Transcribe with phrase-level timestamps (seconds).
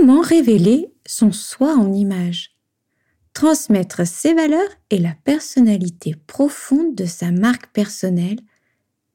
[0.00, 2.56] Comment révéler son soi en image
[3.34, 8.38] Transmettre ses valeurs et la personnalité profonde de sa marque personnelle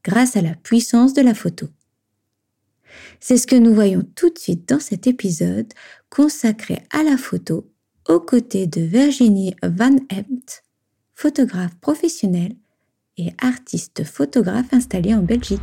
[0.04, 1.68] grâce à la puissance de la photo.
[3.22, 5.72] C'est ce que nous voyons tout de suite dans cet épisode
[6.10, 7.72] consacré à la photo
[8.10, 10.64] aux côtés de Virginie Van Empt,
[11.16, 12.58] photographe professionnelle
[13.16, 15.62] et artiste photographe installée en Belgique.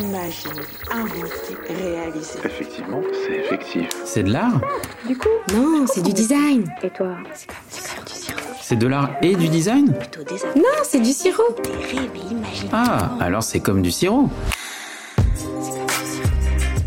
[0.00, 2.38] Imaginer, inventer, réaliser.
[2.44, 3.88] Effectivement, c'est effectif.
[4.06, 4.60] C'est de l'art
[5.06, 6.64] Du coup Non, c'est du design.
[6.82, 8.40] Et toi C'est comme du sirop.
[8.62, 11.54] C'est de l'art et du design Plutôt des Non, c'est du sirop.
[11.62, 12.70] des rêves et imaginaires.
[12.72, 14.28] Ah, alors c'est comme du sirop.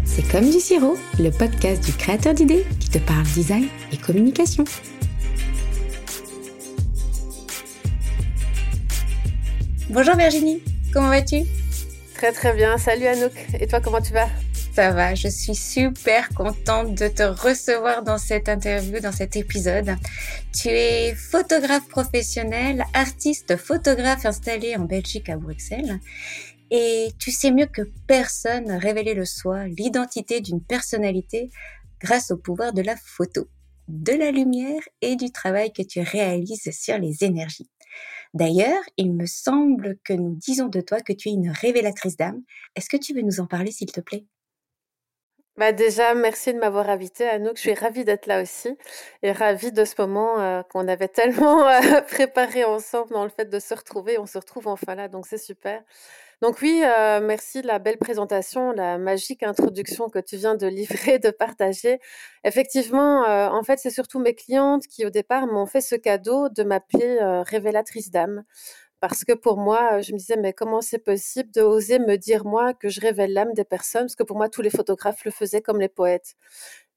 [0.06, 4.64] C'est comme du sirop, le podcast du créateur d'idées qui te parle design et communication.
[9.90, 11.42] Bonjour Virginie, comment vas-tu?
[12.24, 12.78] Très très bien.
[12.78, 13.34] Salut Anouk.
[13.60, 14.30] Et toi, comment tu vas?
[14.74, 19.98] Ça va, je suis super contente de te recevoir dans cette interview, dans cet épisode.
[20.58, 26.00] Tu es photographe professionnel, artiste photographe installé en Belgique à Bruxelles.
[26.72, 31.50] Et tu sais mieux que personne révéler le soi, l'identité d'une personnalité
[32.00, 33.50] grâce au pouvoir de la photo,
[33.90, 37.70] de la lumière et du travail que tu réalises sur les énergies.
[38.34, 42.44] D'ailleurs, il me semble que nous disons de toi que tu es une révélatrice d'âme.
[42.76, 44.26] Est-ce que tu veux nous en parler, s'il te plaît?
[45.56, 47.58] Bah déjà, merci de m'avoir invitée, Anouk.
[47.58, 48.76] Je suis ravie d'être là aussi
[49.22, 53.46] et ravie de ce moment euh, qu'on avait tellement euh, préparé ensemble dans le fait
[53.46, 54.18] de se retrouver.
[54.18, 55.84] On se retrouve enfin là, donc c'est super.
[56.44, 60.68] Donc oui, euh, merci de la belle présentation, la magique introduction que tu viens de
[60.68, 62.00] livrer, de partager.
[62.44, 66.50] Effectivement, euh, en fait, c'est surtout mes clientes qui, au départ, m'ont fait ce cadeau
[66.50, 68.44] de m'appeler euh, révélatrice d'âme.
[69.00, 72.46] Parce que pour moi, je me disais, mais comment c'est possible de oser me dire,
[72.46, 74.04] moi, que je révèle l'âme des personnes?
[74.04, 76.36] Parce que pour moi, tous les photographes le faisaient comme les poètes.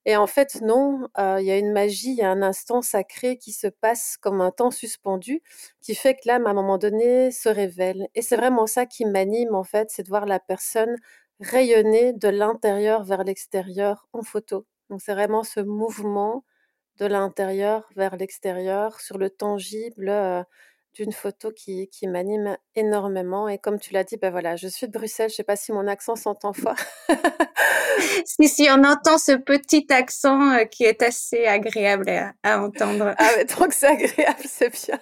[0.07, 3.37] Et en fait, non, il y a une magie, il y a un instant sacré
[3.39, 5.43] qui se passe comme un temps suspendu,
[5.83, 8.09] qui fait que l'âme, à un moment donné, se révèle.
[8.15, 10.97] Et c'est vraiment ça qui m'anime, en fait, c'est de voir la personne
[11.41, 14.67] rayonner de l'intérieur vers l'extérieur en photo.
[14.91, 16.45] Donc c'est vraiment ce mouvement
[16.99, 20.09] de l'intérieur vers l'extérieur sur le tangible
[20.97, 23.49] d'une photo qui, qui m'anime énormément.
[23.49, 25.57] Et comme tu l'as dit, ben voilà, je suis de Bruxelles, je ne sais pas
[25.57, 26.77] si mon accent s'entend fort.
[28.25, 33.15] si, si, on entend ce petit accent euh, qui est assez agréable à, à entendre.
[33.19, 34.99] Ah, mais tant que c'est agréable, c'est bien.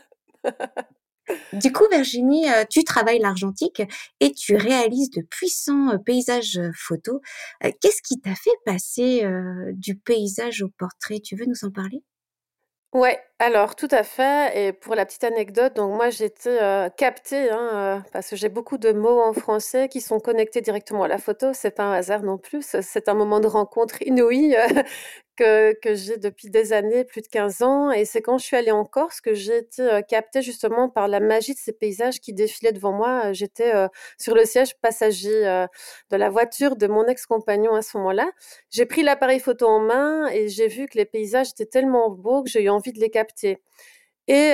[1.55, 3.82] Du coup, Virginie, euh, tu travailles l'argentique
[4.21, 7.21] et tu réalises de puissants euh, paysages photos.
[7.81, 9.26] Qu'est-ce qui t'a fait passer
[9.72, 11.21] du paysage au portrait?
[11.21, 12.03] Tu veux nous en parler?
[12.94, 14.69] Ouais, alors tout à fait.
[14.69, 18.49] Et pour la petite anecdote, donc moi j'étais euh, captée, hein, euh, parce que j'ai
[18.49, 21.53] beaucoup de mots en français qui sont connectés directement à la photo.
[21.53, 22.65] C'est pas un hasard non plus.
[22.81, 24.82] C'est un moment de rencontre inouï euh,
[25.37, 27.91] que, que j'ai depuis des années, plus de 15 ans.
[27.91, 31.06] Et c'est quand je suis allée en Corse que j'ai été euh, captée justement par
[31.09, 33.32] la magie de ces paysages qui défilaient devant moi.
[33.32, 33.72] J'étais
[34.19, 35.66] sur le siège passager
[36.11, 38.31] de la voiture de mon ex-compagnon à ce moment-là.
[38.71, 42.43] J'ai pris l'appareil photo en main et j'ai vu que les paysages étaient tellement beaux
[42.43, 43.34] que j'ai eu envie de les capter.
[43.43, 44.53] Et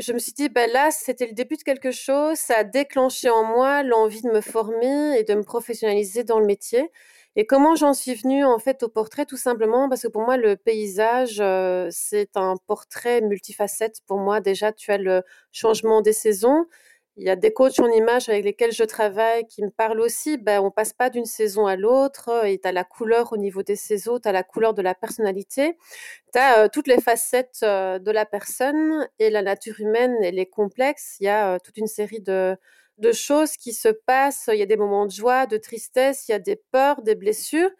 [0.00, 2.36] je me suis dit, ben là, c'était le début de quelque chose.
[2.38, 6.46] Ça a déclenché en moi l'envie de me former et de me professionnaliser dans le
[6.46, 6.90] métier.
[7.36, 9.88] Et comment j'en suis venue en fait au portrait Tout simplement?
[9.88, 11.42] Parce que pour moi le paysage
[11.90, 14.00] c'est un portrait multifacette.
[14.06, 16.66] Pour moi déjà tu as le changement des saisons.
[17.16, 20.36] Il y a des coachs en image avec lesquels je travaille qui me parlent aussi.
[20.36, 22.44] Ben, on passe pas d'une saison à l'autre.
[22.44, 24.94] Et tu as la couleur au niveau des saisons, tu as la couleur de la
[24.94, 25.76] personnalité,
[26.32, 30.38] tu as euh, toutes les facettes euh, de la personne et la nature humaine, elle
[30.40, 31.16] est complexe.
[31.20, 32.56] Il y a toute une série de,
[32.98, 34.50] de choses qui se passent.
[34.52, 37.14] Il y a des moments de joie, de tristesse, il y a des peurs, des
[37.14, 37.70] blessures.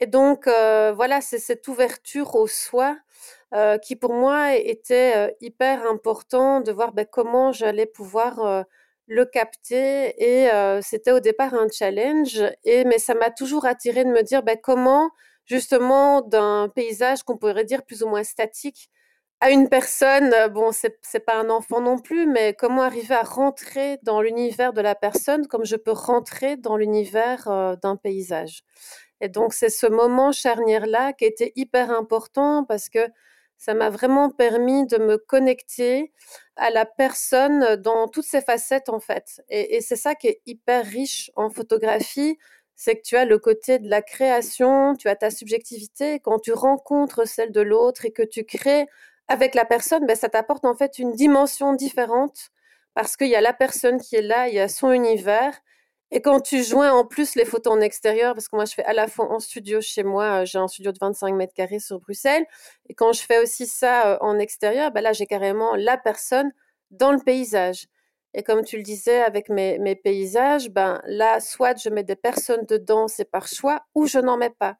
[0.00, 2.96] Et donc, euh, voilà, c'est cette ouverture au soi
[3.54, 8.64] euh, qui, pour moi, était euh, hyper important de voir ben, comment j'allais pouvoir
[9.06, 10.14] le capter.
[10.22, 10.48] Et
[10.82, 12.42] c'était au départ un challenge.
[12.64, 15.10] Et, mais ça m'a toujours attiré de me dire ben, comment,
[15.46, 18.90] justement, d'un paysage qu'on pourrait dire plus ou moins statique,
[19.40, 23.14] à une personne, euh, bon, c'est c'est pas un enfant non plus, mais comment arriver
[23.14, 27.96] à rentrer dans l'univers de la personne comme je peux rentrer dans l'univers euh, d'un
[27.96, 28.62] paysage.
[29.22, 33.08] Et donc, c'est ce moment charnière-là qui était hyper important parce que
[33.60, 36.14] ça m'a vraiment permis de me connecter
[36.56, 39.42] à la personne dans toutes ses facettes, en fait.
[39.50, 42.38] Et, c'est ça qui est hyper riche en photographie,
[42.74, 46.20] c'est que tu as le côté de la création, tu as ta subjectivité.
[46.20, 48.86] Quand tu rencontres celle de l'autre et que tu crées
[49.28, 52.52] avec la personne, ben, ça t'apporte en fait une dimension différente
[52.94, 55.60] parce qu'il y a la personne qui est là, il y a son univers
[56.12, 58.84] Et quand tu joins en plus les photos en extérieur, parce que moi je fais
[58.84, 61.78] à la fois en studio chez moi, euh, j'ai un studio de 25 mètres carrés
[61.78, 62.44] sur Bruxelles,
[62.88, 66.50] et quand je fais aussi ça euh, en extérieur, bah là j'ai carrément la personne
[66.90, 67.86] dans le paysage.
[68.34, 72.64] Et comme tu le disais avec mes, paysages, ben là soit je mets des personnes
[72.66, 74.76] dedans, c'est par choix, ou je n'en mets pas.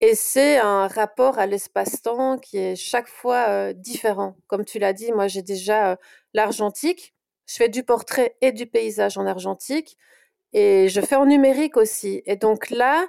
[0.00, 4.36] Et c'est un rapport à l'espace-temps qui est chaque fois euh, différent.
[4.48, 5.98] Comme tu l'as dit, moi j'ai déjà
[6.34, 7.14] l'argentique.
[7.46, 9.98] Je fais du portrait et du paysage en argentique.
[10.54, 12.22] Et je fais en numérique aussi.
[12.26, 13.06] Et donc là,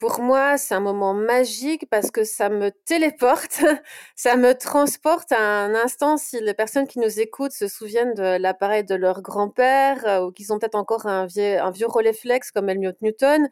[0.00, 3.60] pour moi, c'est un moment magique parce que ça me téléporte,
[4.16, 6.16] ça me transporte à un instant.
[6.16, 10.32] Si les personnes qui nous écoutent se souviennent de l'appareil de leur grand-père euh, ou
[10.32, 13.48] qu'ils ont peut-être encore un vieux, un vieux Rolleiflex comme Elliot Newton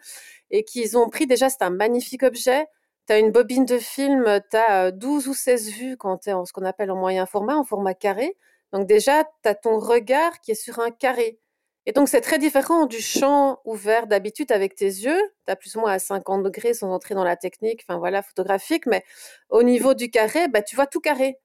[0.51, 2.67] et qu'ils ont pris déjà, c'est un magnifique objet.
[3.07, 6.33] Tu as une bobine de film, tu as 12 ou 16 vues quand tu es
[6.33, 8.37] en ce qu'on appelle en moyen format, en format carré.
[8.73, 11.39] Donc déjà, tu as ton regard qui est sur un carré.
[11.87, 15.21] Et donc, c'est très différent du champ ouvert d'habitude avec tes yeux.
[15.47, 18.23] Tu as plus ou moins à 50 degrés sans entrer dans la technique, enfin voilà,
[18.23, 18.87] photographique.
[18.87, 19.05] Mais
[19.51, 21.39] au niveau du carré, bah, tu vois tout carré.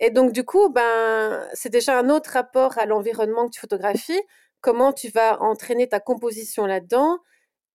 [0.00, 4.20] Et donc, du coup, ben, c'est déjà un autre rapport à l'environnement que tu photographies.
[4.60, 7.18] Comment tu vas entraîner ta composition là-dedans?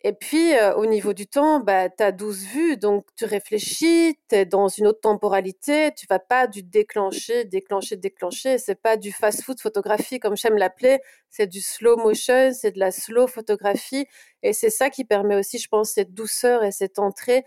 [0.01, 4.17] Et puis, euh, au niveau du temps, bah, tu as 12 vues, donc tu réfléchis,
[4.29, 8.57] tu es dans une autre temporalité, tu vas pas du déclencher, déclencher, déclencher.
[8.59, 10.99] C'est pas du fast-food photographie, comme j'aime l'appeler,
[11.29, 14.05] c'est du slow motion, c'est de la slow photographie.
[14.41, 17.43] Et c'est ça qui permet aussi, je pense, cette douceur et cette entrée.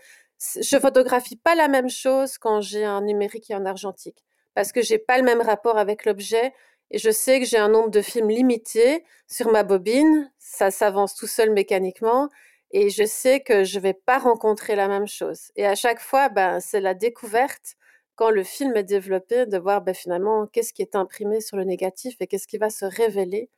[0.61, 4.23] Je photographie pas la même chose quand j'ai un numérique et un argentique,
[4.53, 6.53] parce que j'ai pas le même rapport avec l'objet.
[6.93, 10.31] Et je sais que j'ai un nombre de films limité sur ma bobine.
[10.37, 12.29] Ça s'avance tout seul mécaniquement.
[12.69, 15.51] Et je sais que je vais pas rencontrer la même chose.
[15.55, 17.75] Et à chaque fois, ben, c'est la découverte
[18.15, 21.63] quand le film est développé de voir ben, finalement qu'est-ce qui est imprimé sur le
[21.63, 23.49] négatif et qu'est-ce qui va se révéler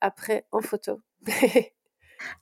[0.00, 1.00] après en photo.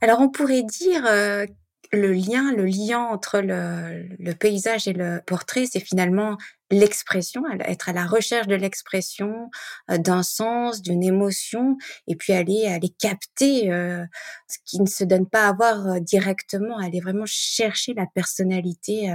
[0.03, 1.47] Alors on pourrait dire euh,
[1.93, 6.37] le lien, le lien entre le, le paysage et le portrait, c'est finalement
[6.71, 9.51] l'expression, être à la recherche de l'expression,
[9.91, 14.05] euh, d'un sens, d'une émotion, et puis aller aller capter euh,
[14.49, 19.15] ce qui ne se donne pas à voir euh, directement, aller vraiment chercher la personnalité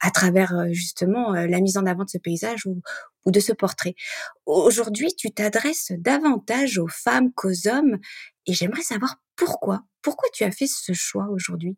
[0.00, 2.82] à travers justement la mise en avant de ce paysage ou,
[3.26, 3.94] ou de ce portrait.
[4.46, 7.98] Aujourd'hui, tu t'adresses davantage aux femmes qu'aux hommes,
[8.46, 9.82] et j'aimerais savoir pourquoi.
[10.02, 11.76] Pourquoi tu as fait ce choix aujourd'hui?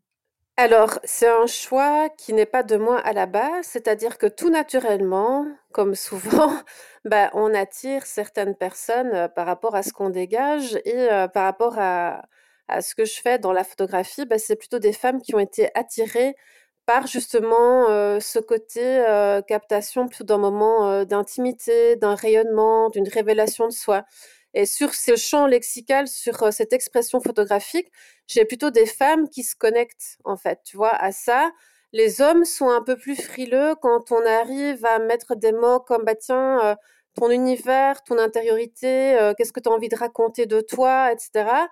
[0.60, 4.50] Alors, c'est un choix qui n'est pas de moi à la base, c'est-à-dire que tout
[4.50, 6.52] naturellement, comme souvent,
[7.06, 11.44] bah, on attire certaines personnes euh, par rapport à ce qu'on dégage et euh, par
[11.44, 12.22] rapport à,
[12.82, 15.70] ce que je fais dans la photographie, bah, c'est plutôt des femmes qui ont été
[15.74, 16.34] attirées
[16.84, 19.02] par justement euh, ce côté
[19.48, 24.04] captation plutôt d'un moment d'intimité, d'un rayonnement, d'une révélation de soi.
[24.54, 27.90] Et sur ce champ lexical, sur euh, cette expression photographique,
[28.26, 31.50] j'ai plutôt des femmes qui se connectent, en fait, tu vois, à ça.
[31.92, 36.04] Les hommes sont un peu plus frileux quand on arrive à mettre des mots comme,
[36.04, 36.74] bah tiens, euh,
[37.14, 41.68] ton univers, ton intériorité, euh, qu'est-ce que tu as envie de raconter de toi, etc.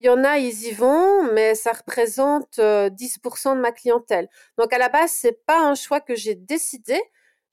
[0.00, 4.28] Il y en a, ils y vont, mais ça représente 10% de ma clientèle.
[4.58, 7.00] Donc à la base, c'est pas un choix que j'ai décidé.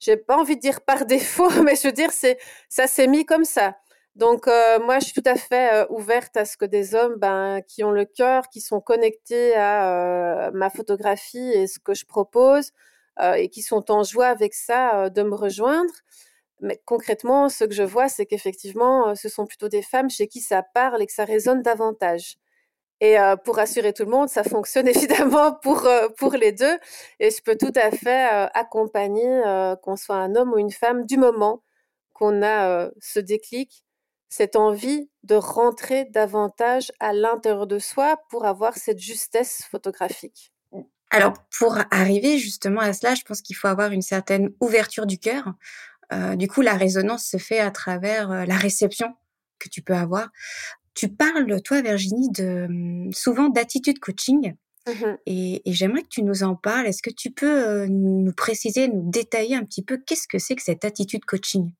[0.00, 2.38] J'ai pas envie de dire par défaut, mais je veux dire, c'est
[2.68, 3.76] ça s'est mis comme ça.
[4.16, 7.16] Donc euh, moi, je suis tout à fait euh, ouverte à ce que des hommes,
[7.16, 11.94] ben, qui ont le cœur, qui sont connectés à euh, ma photographie et ce que
[11.94, 12.72] je propose,
[13.36, 15.92] et qui sont en joie avec ça, de me rejoindre.
[16.60, 20.40] Mais concrètement, ce que je vois, c'est qu'effectivement, ce sont plutôt des femmes chez qui
[20.40, 22.36] ça parle et que ça résonne davantage.
[23.00, 25.88] Et pour rassurer tout le monde, ça fonctionne évidemment pour,
[26.18, 26.78] pour les deux.
[27.20, 28.24] Et je peux tout à fait
[28.54, 29.42] accompagner,
[29.82, 31.62] qu'on soit un homme ou une femme, du moment
[32.14, 33.84] qu'on a ce déclic
[34.30, 40.52] cette envie de rentrer davantage à l'intérieur de soi pour avoir cette justesse photographique.
[41.10, 45.18] Alors, pour arriver justement à cela, je pense qu'il faut avoir une certaine ouverture du
[45.18, 45.52] cœur.
[46.12, 49.08] Euh, du coup, la résonance se fait à travers euh, la réception
[49.58, 50.28] que tu peux avoir.
[50.94, 54.54] Tu parles, toi, Virginie, de hum, souvent d'attitude coaching.
[54.88, 56.86] Mmh et, et j'aimerais que tu nous en parles.
[56.86, 60.54] Est-ce que tu peux euh, nous préciser, nous détailler un petit peu qu'est-ce que c'est
[60.54, 61.70] que cette attitude coaching?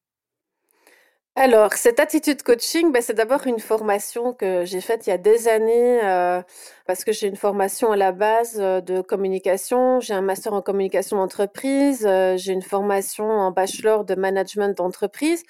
[1.41, 5.17] Alors, cette attitude coaching, ben, c'est d'abord une formation que j'ai faite il y a
[5.17, 6.43] des années, euh,
[6.87, 10.61] parce que j'ai une formation à la base euh, de communication, j'ai un master en
[10.61, 15.43] communication d'entreprise, euh, j'ai une formation en bachelor de management d'entreprise.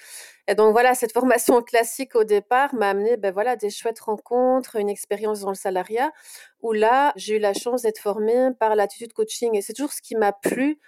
[0.47, 4.77] Et donc voilà, cette formation classique au départ m'a amené ben voilà, des chouettes rencontres,
[4.77, 6.13] une expérience dans le salariat,
[6.61, 9.57] où là, j'ai eu la chance d'être formée par l'attitude coaching.
[9.57, 10.79] Et c'est toujours ce qui m'a plu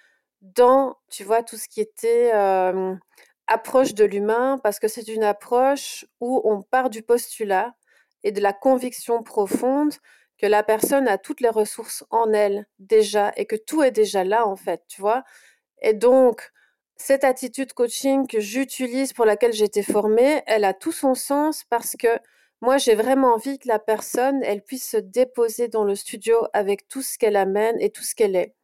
[0.42, 2.32] dans, tu vois, tout ce qui était
[3.48, 7.76] approche de l'humain parce que c'est une approche où on part du postulat
[8.24, 9.94] et de la conviction profonde
[10.38, 14.24] que la personne a toutes les ressources en elle déjà et que tout est déjà
[14.24, 15.24] là en fait, tu vois?
[15.82, 16.52] Et donc,
[16.98, 21.64] cette attitude coaching que j'utilise, pour laquelle j'ai été formée, elle a tout son sens
[21.70, 22.08] parce que
[22.62, 26.88] moi, j'ai vraiment envie que la personne, elle puisse se déposer dans le studio avec
[26.88, 28.56] tout ce qu'elle amène et tout ce qu'elle est.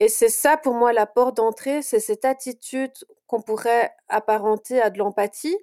[0.00, 2.92] Et c'est ça pour moi la porte d'entrée, c'est cette attitude
[3.26, 5.56] qu'on pourrait apparenter à de l'empathie,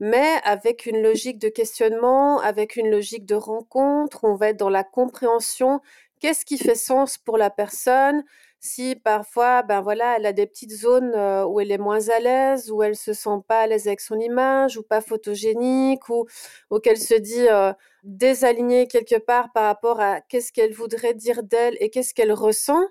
[0.00, 4.68] mais avec une logique de questionnement, avec une logique de rencontre, on va être dans
[4.68, 5.80] la compréhension.
[6.20, 8.24] Qu'est-ce qui fait sens pour la personne?
[8.58, 12.18] Si parfois, ben voilà, elle a des petites zones euh, où elle est moins à
[12.18, 16.26] l'aise, où elle se sent pas à l'aise avec son image, ou pas photogénique, ou,
[16.70, 17.72] ou qu'elle se dit euh,
[18.04, 22.82] désalignée quelque part par rapport à qu'est-ce qu'elle voudrait dire d'elle et qu'est-ce qu'elle ressent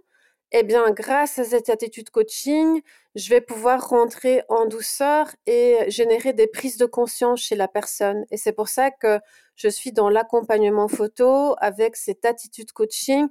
[0.54, 2.82] eh bien, grâce à cette attitude coaching,
[3.16, 8.26] je vais pouvoir rentrer en douceur et générer des prises de conscience chez la personne.
[8.30, 9.20] Et c'est pour ça que
[9.56, 13.28] je suis dans l'accompagnement photo avec cette attitude coaching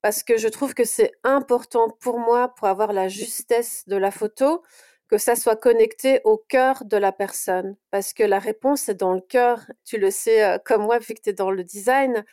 [0.00, 4.10] parce que je trouve que c'est important pour moi pour avoir la justesse de la
[4.10, 4.62] photo,
[5.08, 7.76] que ça soit connecté au cœur de la personne.
[7.90, 9.60] Parce que la réponse est dans le cœur.
[9.84, 12.24] Tu le sais euh, comme moi, vu que tu es dans le design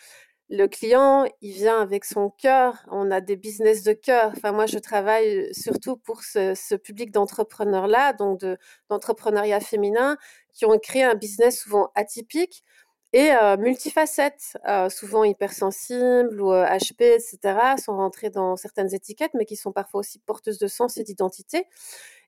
[0.49, 2.83] le client, il vient avec son cœur.
[2.89, 4.31] On a des business de cœur.
[4.35, 8.41] Enfin, moi, je travaille surtout pour ce, public d'entrepreneurs-là, donc
[8.89, 10.17] d'entrepreneuriat féminin,
[10.53, 12.63] qui ont créé un business souvent atypique
[13.13, 19.31] et euh, multifacette, euh, souvent hypersensibles ou HP, euh, etc., sont rentrés dans certaines étiquettes,
[19.33, 21.65] mais qui sont parfois aussi porteuses de sens et d'identité.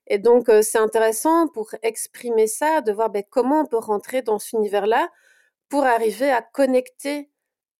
[0.08, 4.38] Et donc, c'est intéressant pour exprimer ça, de voir ben, comment on peut rentrer dans
[4.40, 5.08] cet univers-là
[5.68, 7.31] pour arriver à connecter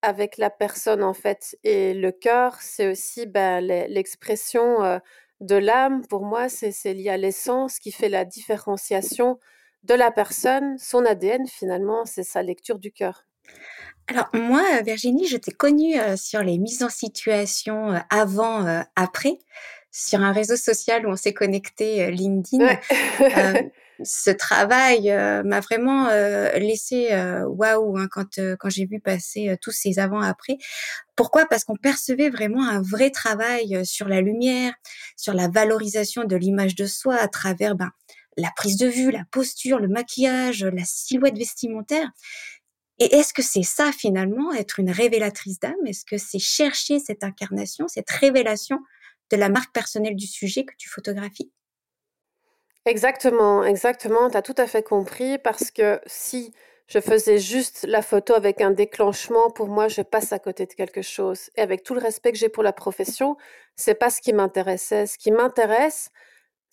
[0.03, 1.57] avec la personne en fait.
[1.65, 4.99] Et le cœur, c'est aussi ben, l'expression euh,
[5.41, 6.07] de l'âme.
[6.07, 9.39] Pour moi, c'est lié à l'essence qui fait la différenciation
[9.85, 10.77] de la personne.
[10.79, 13.25] Son ADN, finalement, c'est sa lecture du cœur.
[14.09, 19.39] Alors moi, Virginie, je t'ai connue euh, sur les mises en situation euh, avant, après,
[19.93, 22.79] sur un réseau social où on s'est connecté, LinkedIn.
[24.05, 29.57] ce travail euh, m'a vraiment euh, laissé euh, waouh hein, quand quand j'ai vu passer
[29.61, 30.59] tous ces avant-après.
[31.17, 31.47] Pourquoi?
[31.47, 34.73] Parce qu'on percevait vraiment un vrai travail sur la lumière,
[35.17, 37.91] sur la valorisation de l'image de soi à travers ben,
[38.37, 42.11] la prise de vue, la posture, le maquillage, la silhouette vestimentaire.
[42.99, 45.75] Et est-ce que c'est ça finalement, être une révélatrice d'âme?
[45.87, 48.79] Est-ce que c'est chercher cette incarnation, cette révélation
[49.31, 51.53] de la marque personnelle du sujet que tu photographies?
[52.85, 56.53] Exactement, exactement, tu as tout à fait compris parce que si
[56.89, 60.73] je faisais juste la photo avec un déclenchement, pour moi, je passe à côté de
[60.73, 61.51] quelque chose.
[61.57, 63.37] Et avec tout le respect que j'ai pour la profession,
[63.77, 65.07] c'est pas ce qui m'intéressait.
[65.07, 66.11] Ce qui m'intéresse,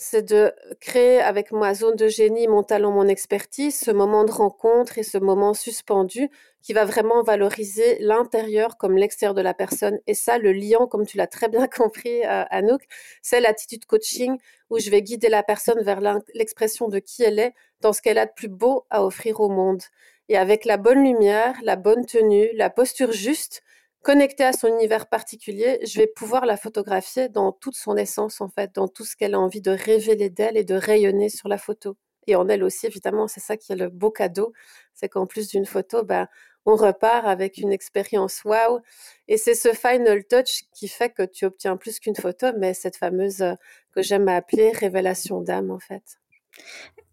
[0.01, 4.31] c'est de créer avec ma zone de génie, mon talent, mon expertise, ce moment de
[4.31, 6.29] rencontre et ce moment suspendu
[6.61, 9.99] qui va vraiment valoriser l'intérieur comme l'extérieur de la personne.
[10.07, 12.81] Et ça, le liant, comme tu l'as très bien compris, euh, Anouk,
[13.21, 14.37] c'est l'attitude coaching
[14.69, 15.99] où je vais guider la personne vers
[16.33, 19.49] l'expression de qui elle est dans ce qu'elle a de plus beau à offrir au
[19.49, 19.83] monde.
[20.29, 23.63] Et avec la bonne lumière, la bonne tenue, la posture juste,
[24.01, 28.49] connectée à son univers particulier, je vais pouvoir la photographier dans toute son essence, en
[28.49, 31.57] fait, dans tout ce qu'elle a envie de révéler d'elle et de rayonner sur la
[31.57, 31.97] photo.
[32.27, 34.53] Et en elle aussi, évidemment, c'est ça qui est le beau cadeau,
[34.93, 36.27] c'est qu'en plus d'une photo, ben,
[36.65, 38.81] on repart avec une expérience wow.
[39.27, 42.97] Et c'est ce final touch qui fait que tu obtiens plus qu'une photo, mais cette
[42.97, 43.53] fameuse euh,
[43.93, 46.03] que j'aime appeler révélation d'âme, en fait.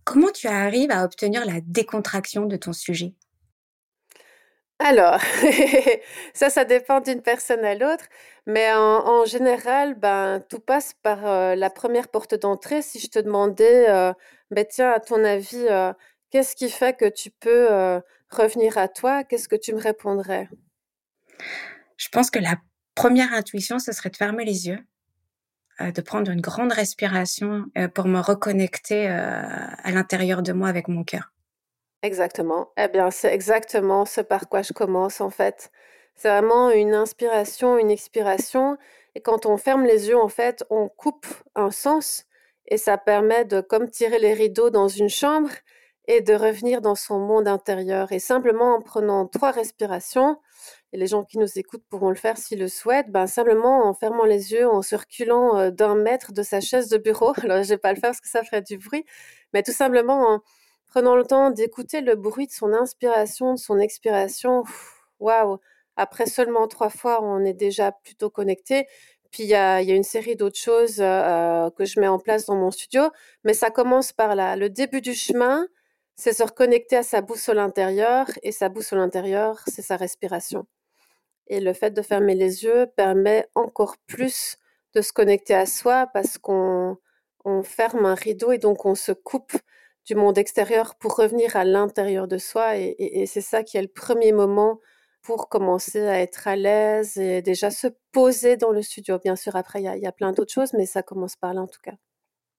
[0.05, 3.14] Comment tu arrives à obtenir la décontraction de ton sujet?
[4.78, 5.21] Alors,
[6.35, 8.04] ça, ça dépend d'une personne à l'autre,
[8.47, 12.83] mais en, général, ben, tout passe par euh, la première porte d'entrée.
[12.83, 14.12] Si je te demandais, euh,
[14.50, 15.92] ben, tiens, à ton avis, euh,
[16.30, 17.68] qu'est-ce qui fait que tu peux
[18.30, 20.49] revenir à toi, qu'est-ce que tu me répondrais?
[21.97, 22.56] Je pense que la
[22.95, 24.80] première intuition, ce serait de fermer les yeux,
[25.80, 27.64] de prendre une grande respiration
[27.95, 31.33] pour me reconnecter à l'intérieur de moi avec mon cœur.
[32.06, 32.70] Exactement.
[32.76, 35.72] Eh bien, c'est exactement ce par quoi je commence en fait.
[36.14, 38.78] C'est vraiment une inspiration, une expiration.
[39.16, 42.25] Et quand on ferme les yeux, en fait, on coupe un sens
[42.68, 45.50] et ça permet de comme tirer les rideaux dans une chambre
[46.06, 48.12] et de revenir dans son monde intérieur.
[48.12, 50.38] Et simplement en prenant trois respirations,
[50.92, 53.94] et les gens qui nous écoutent pourront le faire s'ils le souhaitent, ben simplement en
[53.94, 57.32] fermant les yeux, en se reculant euh, d'un mètre de sa chaise de bureau.
[57.42, 59.04] Alors, je vais pas le faire parce que ça ferait du bruit,
[59.52, 60.40] mais tout simplement en
[60.96, 64.64] prenant le temps d'écouter le bruit de son inspiration, de son expiration,
[65.18, 65.58] waouh,
[65.96, 68.86] après seulement trois fois, on est déjà plutôt connecté.
[69.30, 72.56] Puis il y a, une série d'autres choses euh, que je mets en place dans
[72.56, 73.10] mon studio,
[73.44, 74.56] mais ça commence par là.
[74.56, 75.66] Le début du chemin,
[76.14, 80.66] c'est se reconnecter à sa boussole intérieure, et sa boussole intérieure, c'est sa respiration.
[81.48, 84.56] Et le fait de fermer les yeux permet encore plus
[84.94, 86.96] de se connecter à soi parce qu'on
[87.44, 89.52] on ferme un rideau et donc on se coupe
[90.06, 92.76] du monde extérieur pour revenir à l'intérieur de soi.
[92.76, 94.80] Et, c'est ça qui est le premier moment
[95.22, 99.18] pour commencer à être à l'aise et déjà se poser dans le studio.
[99.18, 101.66] Bien sûr, après, il y a, plein d'autres choses, mais ça commence par là en
[101.66, 101.94] tout cas.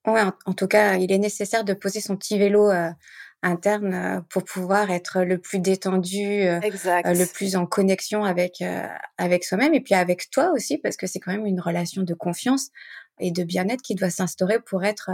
[0.06, 2.90] Oui, en, tout cas, il est nécessaire de poser son petit vélo euh,
[3.44, 8.64] interne euh, pour pouvoir être le plus détendu, euh, le plus en connexion avec,
[9.18, 12.14] avec soi-même et puis avec toi aussi, parce que c'est quand même une relation de
[12.14, 12.70] confiance
[13.20, 15.12] et de bien-être qui doit s'instaurer pour être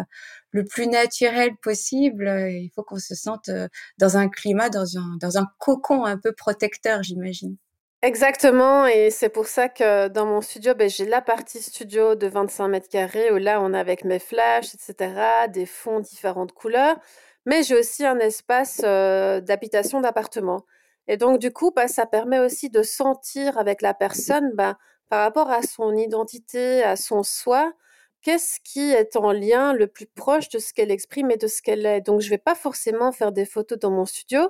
[0.51, 2.27] le plus naturel possible.
[2.49, 3.49] Il faut qu'on se sente
[3.97, 7.57] dans un climat, dans un, dans un cocon un peu protecteur, j'imagine.
[8.03, 12.27] Exactement, et c'est pour ça que dans mon studio, ben, j'ai la partie studio de
[12.27, 16.97] 25 mètres carrés où là, on a avec mes flashs, etc., des fonds différentes couleurs,
[17.45, 20.65] mais j'ai aussi un espace d'habitation d'appartement.
[21.07, 24.77] Et donc, du coup, bah, ça permet aussi de sentir avec la personne, bah,
[25.09, 27.71] par rapport à son identité, à son soi,
[28.23, 31.61] qu'est-ce qui est en lien le plus proche de ce qu'elle exprime et de ce
[31.61, 32.01] qu'elle est?
[32.01, 34.49] Donc, je ne vais pas forcément faire des photos dans mon studio.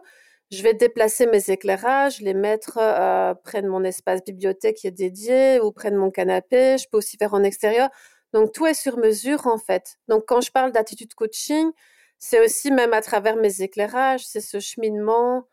[0.52, 4.92] Je vais déplacer mes éclairages, les mettre euh, près de mon espace bibliothèque qui est
[4.92, 6.78] dédié ou près de mon canapé.
[6.78, 7.90] Je peux aussi faire en extérieur.
[8.34, 9.98] Donc, tout est sur mesure, en fait.
[10.08, 11.72] Donc, quand je parle d'attitude coaching,
[12.20, 15.48] c'est aussi même à travers mes éclairages, c'est ce cheminement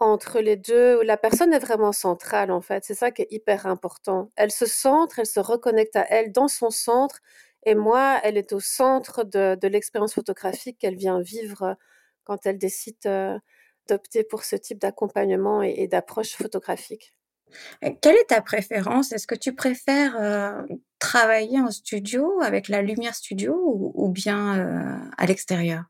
[0.00, 2.84] entre les deux où la personne est vraiment centrale, en fait.
[2.84, 4.30] C'est ça qui est hyper important.
[4.36, 7.20] Elle se centre, elle se reconnecte à elle dans son centre
[7.66, 11.76] et moi, elle est au centre de, l'expérience photographique qu'elle vient vivre
[12.24, 13.38] quand elle décide euh,
[13.88, 17.12] d'opter pour ce type d'accompagnement et, d'approche photographique.
[17.80, 19.12] Quelle est ta préférence?
[19.12, 20.62] Est-ce que tu préfères euh,
[20.98, 23.54] travailler en studio avec la lumière studio
[23.94, 25.84] ou, bien euh, à l'extérieur?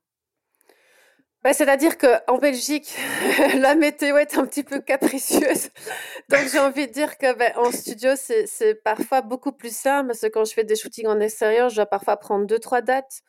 [1.45, 2.97] Bah, c'est-à-dire qu'en Belgique,
[3.59, 5.69] la météo est un petit peu capricieuse.
[6.31, 10.21] Donc, j'ai envie de dire que ben, en studio, c'est parfois beaucoup plus simple parce
[10.21, 13.21] que quand je fais des shootings en extérieur, je dois parfois prendre deux, trois dates.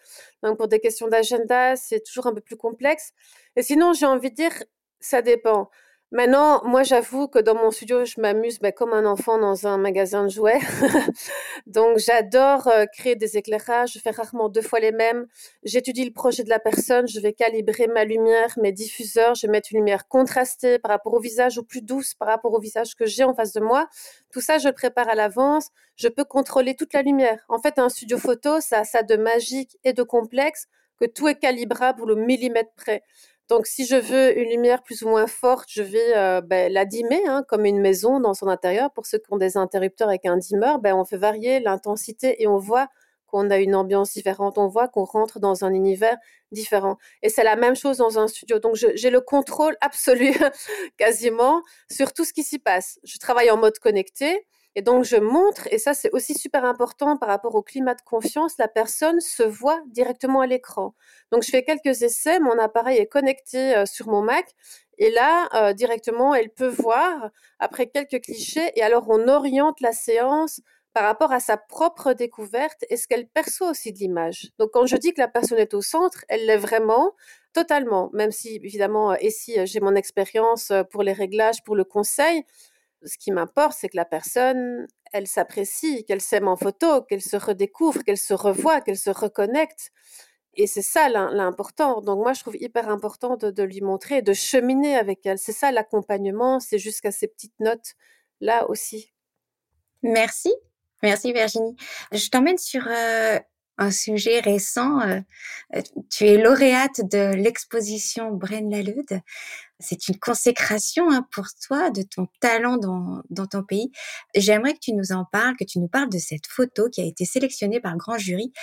[0.43, 3.11] Donc, pour des questions d'agenda, c'est toujours un peu plus complexe.
[3.57, 4.53] Et sinon, j'ai envie de dire,
[5.01, 5.69] ça dépend.
[6.15, 9.77] Maintenant, moi, j'avoue que dans mon studio, je m'amuse ben, comme un enfant dans un
[9.77, 10.61] magasin de jouets.
[11.67, 13.91] Donc, j'adore euh, créer des éclairages.
[13.91, 15.27] Je fais rarement deux fois les mêmes.
[15.63, 17.05] J'étudie le projet de la personne.
[17.05, 19.35] Je vais calibrer ma lumière, mes diffuseurs.
[19.35, 22.53] Je vais mettre une lumière contrastée par rapport au visage ou plus douce par rapport
[22.53, 23.85] au visage que j'ai en face de moi.
[24.31, 25.67] Tout ça, je le prépare à l'avance.
[25.97, 27.43] Je peux contrôler toute la lumière.
[27.49, 31.27] En fait, un studio photo, ça a ça de magique et de complexe que tout
[31.27, 33.03] est calibrable au millimètre près.
[33.49, 36.85] Donc, si je veux une lumière plus ou moins forte, je vais euh, ben, la
[36.85, 38.91] dimmer, hein, comme une maison dans son intérieur.
[38.91, 42.47] Pour ceux qui ont des interrupteurs avec un dimmer, ben, on fait varier l'intensité et
[42.47, 42.87] on voit
[43.27, 46.17] qu'on a une ambiance différente, on voit qu'on rentre dans un univers
[46.51, 46.97] différent.
[47.21, 48.59] Et c'est la même chose dans un studio.
[48.59, 50.33] Donc, j'ai le contrôle absolu,
[50.97, 52.99] quasiment, sur tout ce qui s'y passe.
[53.03, 54.47] Je travaille en mode connecté.
[54.75, 58.01] Et donc, je montre, et ça, c'est aussi super important par rapport au climat de
[58.01, 60.93] confiance, la personne se voit directement à l'écran.
[61.31, 64.53] Donc, je fais quelques essais, mon appareil est connecté euh, sur mon Mac,
[64.97, 69.93] et là, euh, directement, elle peut voir après quelques clichés, et alors on oriente la
[69.93, 70.61] séance
[70.93, 74.51] par rapport à sa propre découverte et ce qu'elle perçoit aussi de l'image.
[74.59, 77.13] Donc, quand je dis que la personne est au centre, elle l'est vraiment
[77.53, 81.83] totalement, même si, évidemment, et si j'ai mon expérience euh, pour les réglages, pour le
[81.83, 82.43] conseil,
[83.05, 87.37] ce qui m'importe, c'est que la personne, elle s'apprécie, qu'elle s'aime en photo, qu'elle se
[87.37, 89.91] redécouvre, qu'elle se revoit, qu'elle se reconnecte.
[90.55, 92.01] Et c'est ça l'important.
[92.01, 95.37] Donc moi, je trouve hyper important de, lui montrer, de cheminer avec elle.
[95.37, 97.95] C'est ça l'accompagnement, c'est jusqu'à ces petites notes
[98.41, 99.13] là aussi.
[100.01, 100.53] Merci.
[101.03, 101.75] Merci Virginie.
[102.11, 103.39] Je t'emmène sur euh,
[103.77, 105.01] un sujet récent.
[105.01, 105.19] Euh,
[105.75, 109.21] euh, tu es lauréate de l'exposition Braine Lalude.
[109.79, 113.91] C'est une consécration hein, pour toi de ton talent dans, dans ton pays.
[114.35, 117.05] J'aimerais que tu nous en parles, que tu nous parles de cette photo qui a
[117.05, 118.53] été sélectionnée par le grand jury.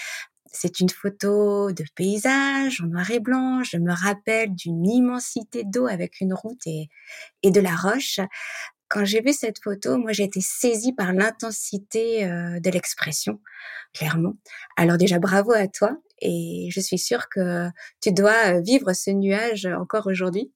[0.55, 3.63] C'est une photo de paysage en noir et blanc.
[3.63, 6.89] Je me rappelle d'une immensité d'eau avec une route et,
[7.43, 8.21] et de la roche.
[8.89, 13.41] Quand j'ai vu cette photo, moi j'ai été saisie par l'intensité euh, de l'expression,
[13.95, 14.35] clairement.
[14.77, 17.69] Alors déjà bravo à toi et je suis sûre que
[18.03, 20.53] tu dois vivre ce nuage encore aujourd'hui.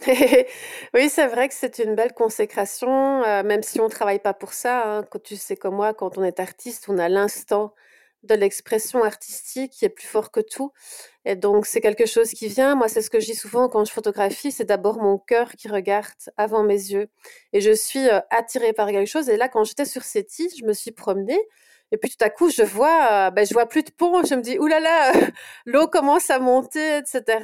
[0.94, 4.52] oui, c'est vrai que c'est une belle consécration, euh, même si on travaille pas pour
[4.52, 4.98] ça.
[4.98, 5.04] Hein.
[5.10, 7.74] Quand tu sais comme moi, quand on est artiste, on a l'instant
[8.24, 10.72] de l'expression artistique qui est plus fort que tout.
[11.24, 12.74] Et donc, c'est quelque chose qui vient.
[12.74, 15.68] Moi, c'est ce que je dis souvent quand je photographie, c'est d'abord mon cœur qui
[15.68, 17.08] regarde avant mes yeux.
[17.52, 19.28] Et je suis euh, attirée par quelque chose.
[19.28, 21.40] Et là, quand j'étais sur cette île, je me suis promenée.
[21.90, 24.22] Et puis tout à coup, je vois, euh, ben, je vois plus de pont.
[24.24, 25.12] Je me dis, oulala,
[25.66, 27.38] l'eau commence à monter, etc.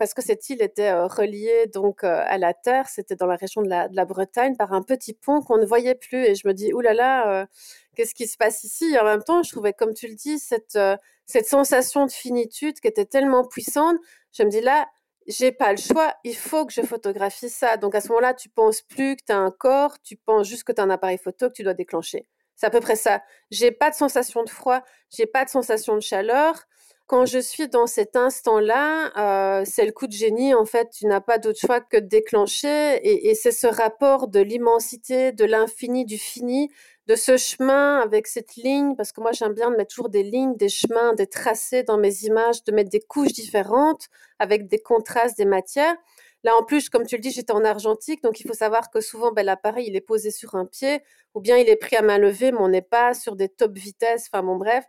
[0.00, 3.36] parce que cette île était euh, reliée donc euh, à la terre, c'était dans la
[3.36, 6.24] région de la, Bretagne par un petit pont qu'on ne voyait plus.
[6.24, 7.48] Et je me dis, oulala, là,
[7.94, 8.92] qu'est-ce qui se passe ici?
[8.94, 10.78] Et en même temps, je trouvais, comme tu le dis, cette,
[11.26, 13.96] cette sensation de finitude qui était tellement puissante.
[14.32, 14.88] Je me dis là,
[15.26, 17.76] j'ai pas le choix, il faut que je photographie ça.
[17.76, 20.64] Donc à ce moment-là, tu penses plus que tu as un corps, tu penses juste
[20.64, 22.26] que tu as un appareil photo que tu dois déclencher.
[22.56, 23.22] C'est à peu près ça.
[23.50, 26.64] J'ai pas de sensation de froid, j'ai pas de sensation de chaleur.
[27.10, 30.54] Quand je suis dans cet instant-là, euh, c'est le coup de génie.
[30.54, 33.00] En fait, tu n'as pas d'autre choix que de déclencher.
[33.02, 36.70] Et, et c'est ce rapport de l'immensité, de l'infini, du fini,
[37.08, 40.22] de ce chemin avec cette ligne, parce que moi j'aime bien de mettre toujours des
[40.22, 44.06] lignes, des chemins, des tracés dans mes images, de mettre des couches différentes
[44.38, 45.96] avec des contrastes des matières.
[46.44, 49.00] Là, en plus, comme tu le dis, j'étais en argentique, donc il faut savoir que
[49.00, 51.02] souvent, ben, l'appareil, il est posé sur un pied,
[51.34, 53.76] ou bien il est pris à main levée, mais on n'est pas sur des top
[53.76, 54.84] vitesses, enfin bon, bref.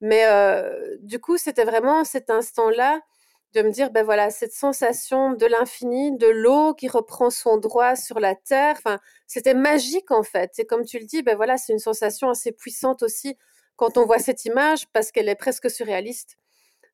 [0.00, 3.00] Mais euh, du coup, c'était vraiment cet instant-là
[3.54, 7.96] de me dire, ben voilà, cette sensation de l'infini, de l'eau qui reprend son droit
[7.96, 10.52] sur la terre, enfin, c'était magique en fait.
[10.58, 13.36] Et comme tu le dis, ben voilà, c'est une sensation assez puissante aussi
[13.76, 16.38] quand on voit cette image parce qu'elle est presque surréaliste.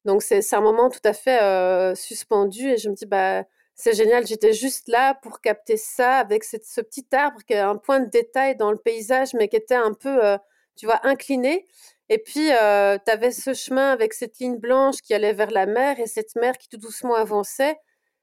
[0.04, 3.44] Donc c'est un moment tout à fait euh, suspendu et je me dis, bah,
[3.78, 7.76] c'est génial, j'étais juste là pour capter ça avec ce petit arbre qui a un
[7.76, 10.36] point de détail dans le paysage, mais qui était un peu, euh,
[10.76, 11.64] tu vois, incliné.
[12.08, 15.66] Et puis, euh, tu avais ce chemin avec cette ligne blanche qui allait vers la
[15.66, 17.78] mer et cette mer qui tout doucement avançait.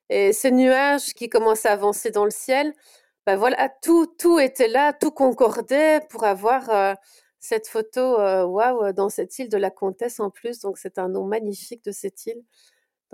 [0.10, 2.74] Et ces nuages qui commençaient à avancer dans le ciel.
[3.26, 6.94] Ben voilà, tout, tout était là, tout concordait pour avoir euh,
[7.40, 10.60] cette photo, waouh, dans cette île de la Comtesse en plus.
[10.60, 12.44] Donc, c'est un nom magnifique de cette île.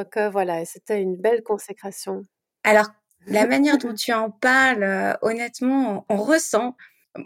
[0.04, 2.24] Donc voilà, c'était une belle consécration.
[2.64, 2.88] Alors,
[3.28, 6.76] la manière dont tu en parles, honnêtement, on, ressent.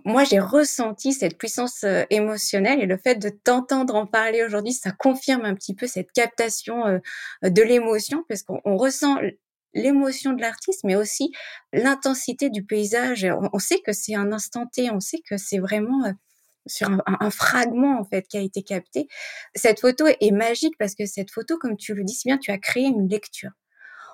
[0.04, 4.92] Moi, j'ai ressenti cette puissance émotionnelle et le fait de t'entendre en parler aujourd'hui, ça
[4.92, 7.00] confirme un petit peu cette captation
[7.44, 9.18] de l'émotion parce qu'on ressent
[9.76, 11.32] l'émotion de l'artiste, mais aussi
[11.74, 13.28] l'intensité du paysage.
[13.54, 16.04] On, sait que c'est un instant T, on sait que c'est vraiment
[16.66, 19.08] sur un, fragment en fait qui a été capté.
[19.56, 22.52] Cette photo est magique parce que cette photo, comme tu le dis si bien, tu
[22.52, 23.52] as créé une lecture.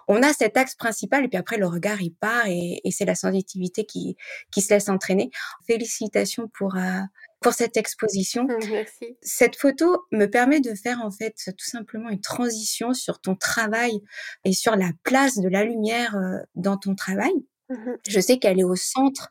[0.07, 3.15] On a cet axe principal et puis après le regard il part et, c'est la
[3.15, 4.17] sensibilité qui,
[4.51, 5.29] qui se laisse entraîner.
[5.67, 7.01] Félicitations pour euh,
[7.41, 8.47] pour cette exposition.
[8.69, 9.17] Merci.
[9.21, 13.99] Cette photo me permet de faire en fait tout simplement une transition sur ton travail
[14.45, 17.33] et sur la place de la lumière euh, dans ton travail.
[17.69, 19.29] Mmh Je sais qu'elle est au centre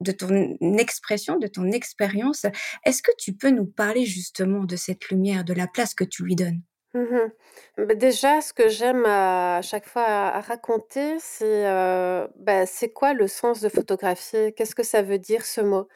[0.00, 2.46] de ton expression, de ton expérience.
[2.84, 6.24] Est-ce que tu peux nous parler justement de cette lumière, de la place que tu
[6.24, 6.62] lui donnes?
[6.92, 7.30] Mmh
[7.78, 13.14] bah, déjà, ce que j'aime à chaque fois à, raconter, c'est euh, bah, c'est quoi
[13.14, 14.52] le sens de photographier?
[14.52, 15.86] Qu'est-ce que ça veut dire ce mot?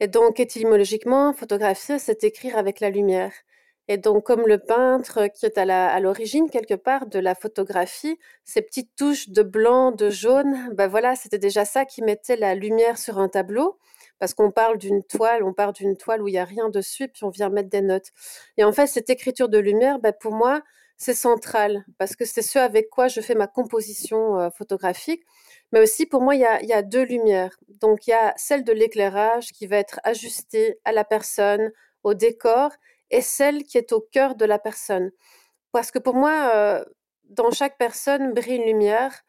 [0.00, 3.32] Et donc, étymologiquement, photographier, c'est écrire avec la lumière.
[3.88, 8.62] Et donc, comme le peintre qui est à l'origine quelque part de la photographie, ces
[8.62, 12.98] petites touches de blanc, de jaune, ben voilà, c'était déjà ça qui mettait la lumière
[12.98, 13.78] sur un tableau.
[14.18, 17.08] Parce qu'on parle d'une toile, on parle d'une toile où il n'y a rien dessus,
[17.08, 18.08] puis on vient mettre des notes.
[18.56, 20.62] Et en fait, cette écriture de lumière, ben pour moi,
[20.96, 25.22] c'est central, parce que c'est ce avec quoi je fais ma composition euh, photographique.
[25.72, 27.58] Mais aussi, pour moi, il y, a, il y a deux lumières.
[27.80, 31.72] Donc, il y a celle de l'éclairage qui va être ajustée à la personne,
[32.04, 32.70] au décor,
[33.14, 35.10] est celle qui est au cœur de la personne.
[35.72, 36.84] Parce que pour moi, euh,
[37.24, 39.22] dans chaque personne brille une lumière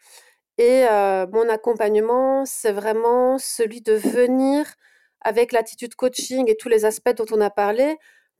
[0.57, 4.65] et euh, mon accompagnement, c'est vraiment celui de venir
[5.21, 7.97] avec l'attitude coaching et tous les aspects dont on a parlé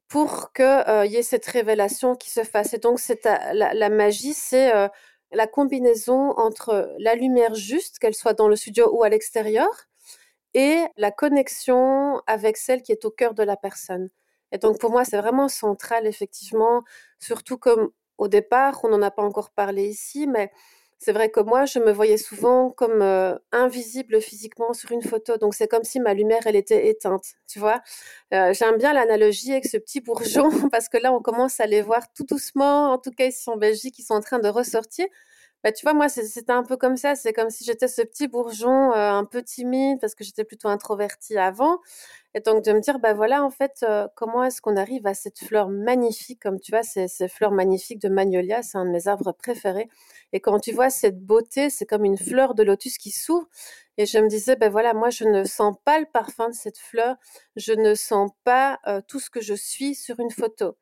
[0.07, 2.73] pour qu'il euh, y ait cette révélation qui se fasse.
[2.73, 4.71] Et donc, c'est la, magie, c'est
[5.31, 9.69] la combinaison entre la lumière juste, qu'elle soit dans le studio ou à l'extérieur,
[10.53, 14.09] et la connexion avec celle qui est au cœur de la personne.
[14.51, 16.83] Et donc pour moi, c'est vraiment central, effectivement,
[17.19, 20.51] surtout comme au départ, on n'en a pas encore parlé ici, mais
[20.97, 25.37] c'est vrai que moi, je me voyais souvent comme euh, invisible physiquement sur une photo.
[25.37, 27.81] Donc c'est comme si ma lumière, elle était éteinte, tu vois?
[28.33, 31.81] Euh, j'aime bien l'analogie avec ce petit bourgeon parce que là, on commence à les
[31.81, 35.05] voir tout doucement, en tout cas ici en Belgique, ils sont en train de ressortir.
[35.65, 37.15] Bah, tu vois, moi, c'était un peu comme ça.
[37.15, 40.67] C'est comme si j'étais ce petit bourgeon euh, un peu timide parce que j'étais plutôt
[40.67, 41.79] introvertie avant.
[42.35, 45.15] Et donc, de me dire, bah voilà, en fait, euh, comment est-ce qu'on arrive à
[45.15, 48.91] cette fleur magnifique, comme tu vois, ces, ces fleurs magnifiques de magnolia, c'est un de
[48.91, 49.89] mes arbres préférés.
[50.33, 53.47] Et quand tu vois cette beauté, c'est comme une fleur de lotus qui s'ouvre.
[53.97, 56.77] Et je me disais, ben voilà, moi, je ne sens pas le parfum de cette
[56.77, 57.15] fleur.
[57.55, 60.77] Je ne sens pas euh, tout ce que je suis sur une photo.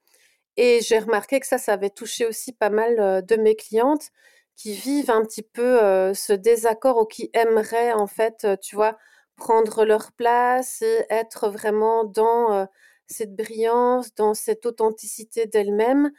[0.58, 4.12] Et j'ai remarqué que ça, ça avait touché aussi pas mal de mes clientes
[4.56, 8.98] qui vivent un petit peu ce désaccord ou qui aimeraient en fait, tu vois,
[9.36, 12.68] prendre leur place et être vraiment dans
[13.08, 16.12] cette brillance, dans cette authenticité d'elles-mêmes.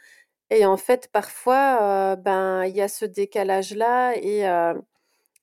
[0.51, 4.45] Et en fait, parfois, ben, il y a ce décalage-là et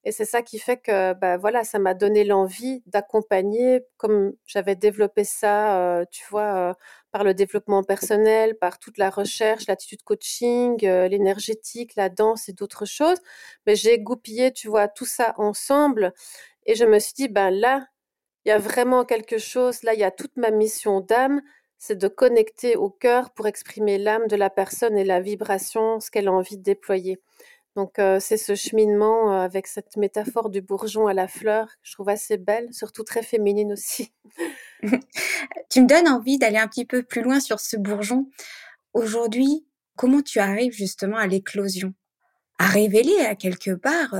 [0.04, 4.74] et c'est ça qui fait que, bah, voilà, ça m'a donné l'envie d'accompagner comme j'avais
[4.76, 6.74] développé ça, heu, tu vois, heu,
[7.12, 12.52] par le développement personnel, par toute la recherche, l'attitude coaching, heu, l'énergétique, la danse et
[12.52, 13.18] d'autres choses.
[13.66, 16.12] Mais j'ai goupillé, tu vois, tout ça ensemble
[16.66, 17.86] et je me suis dit: «Ben, là,
[18.44, 21.40] il y a vraiment quelque chose, là, il y a toute ma mission d'âme,
[21.78, 26.10] c'est de connecter au cœur pour exprimer l'âme de la personne et la vibration, ce
[26.10, 27.20] qu'elle a envie de déployer.
[27.76, 32.10] Donc, c'est ce cheminement, avec cette métaphore du bourgeon à la fleur, que je trouve
[32.10, 34.12] assez belle, surtout très féminine aussi.
[35.70, 38.28] Tu me donnes envie d'aller un petit peu plus loin sur ce bourgeon.
[38.92, 39.64] Aujourd'hui,
[39.96, 41.94] comment tu arrives justement à l'éclosion?
[42.58, 44.14] À révéler à quelque part,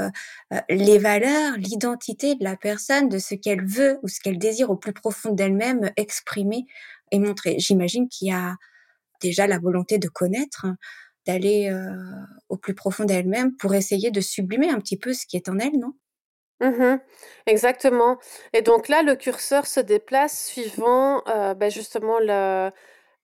[0.71, 4.77] les valeurs, l'identité de la personne, de ce qu'elle veut ou ce qu'elle désire au
[4.77, 6.65] plus profond d'elle-même, exprimer
[7.11, 7.59] et montrer.
[7.59, 8.57] J'imagine qu'il y a
[9.21, 10.67] déjà la volonté de connaître,
[11.27, 11.97] d'aller, heu,
[12.49, 15.59] au plus profond d'elle-même pour essayer de sublimer un petit peu ce qui est en
[15.59, 15.95] elle, non?
[16.61, 16.99] Mmh
[17.47, 18.19] Exactement
[18.53, 22.71] et donc là, le curseur se déplace suivant, heu, bah, justement le,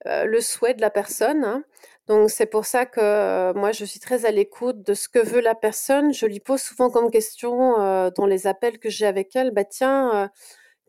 [0.06, 1.64] heu, le souhait de la personne, hein.
[2.08, 5.40] Donc c'est pour ça que, moi je suis très à l'écoute de ce que veut
[5.40, 6.12] la personne.
[6.14, 10.30] Je lui pose souvent comme question, dans les appels que j'ai avec elle: «Bah, tiens,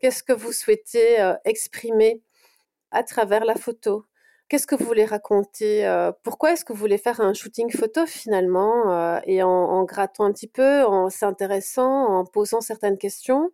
[0.00, 2.22] qu'est-ce que vous souhaitez, exprimer
[2.92, 4.06] à travers la photo?
[4.50, 5.86] Qu'est-ce que vous voulez raconter?
[5.86, 10.24] Heu, pourquoi est-ce que vous voulez faire un shooting photo finalement?» heu et en grattant
[10.24, 13.50] un petit peu, en s'intéressant, en posant certaines questions,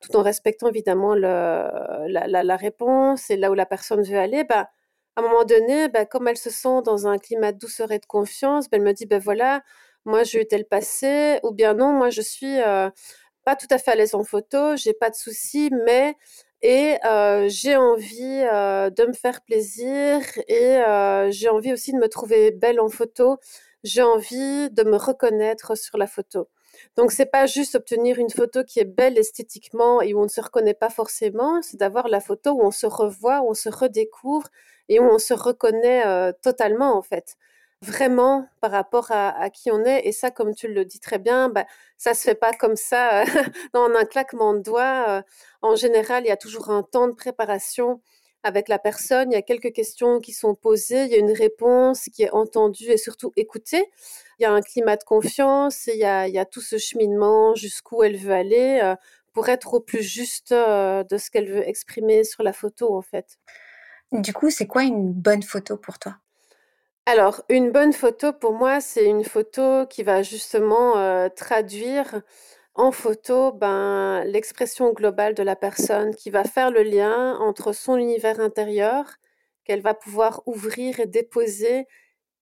[0.00, 4.70] tout en respectant évidemment la réponse et là où la personne veut aller, bah,
[5.16, 7.98] à un moment donné, bah, comme elle se sent dans un climat de douceur et
[7.98, 9.62] de confiance, bah, elle me dit: ben voilà,
[10.04, 12.90] moi j'ai eu tel passé» ou bien: «Non, moi je suis, heu,
[13.44, 16.16] pas tout à fait à l'aise en photo, j'ai pas de souci, mais
[16.62, 21.98] et heu, j'ai envie, heu, de me faire plaisir et heu, j'ai envie aussi de
[21.98, 23.38] me trouver belle en photo.
[23.84, 26.48] J'ai envie de me reconnaître sur la photo.
[26.96, 30.28] Donc c'est pas juste obtenir une photo qui est belle esthétiquement et où on ne
[30.28, 33.68] se reconnaît pas forcément, c'est d'avoir la photo où on se revoit, où on se
[33.68, 34.48] redécouvre
[34.88, 36.02] et où on se reconnaît,
[36.42, 37.36] totalement en fait.
[37.82, 41.48] Vraiment par rapport à qui on est et ça comme tu le dis très bien,
[41.48, 41.64] bah,
[41.96, 43.22] ça se fait pas comme ça,
[43.72, 45.22] en un claquement de doigts, heu.
[45.62, 48.00] En général, il y a toujours un temps de préparation
[48.42, 51.30] avec la personne, il y a quelques questions qui sont posées, il y a une
[51.32, 53.84] réponse qui est entendue et surtout écoutée.
[54.40, 58.16] Il y a un climat de confiance il y a tout ce cheminement jusqu'où elle
[58.16, 58.96] veut aller, heu,
[59.32, 63.02] pour être au plus juste, heu, de ce qu'elle veut exprimer sur la photo, en
[63.02, 63.38] fait.
[64.12, 66.16] Du coup, c'est quoi une bonne photo pour toi?
[67.10, 72.20] Alors, une bonne photo pour moi, c'est une photo qui va justement, heu, traduire
[72.74, 77.96] en photo, ben, l'expression globale de la personne, qui va faire le lien entre son
[77.98, 79.06] univers intérieur,
[79.64, 81.86] qu'elle va pouvoir ouvrir et déposer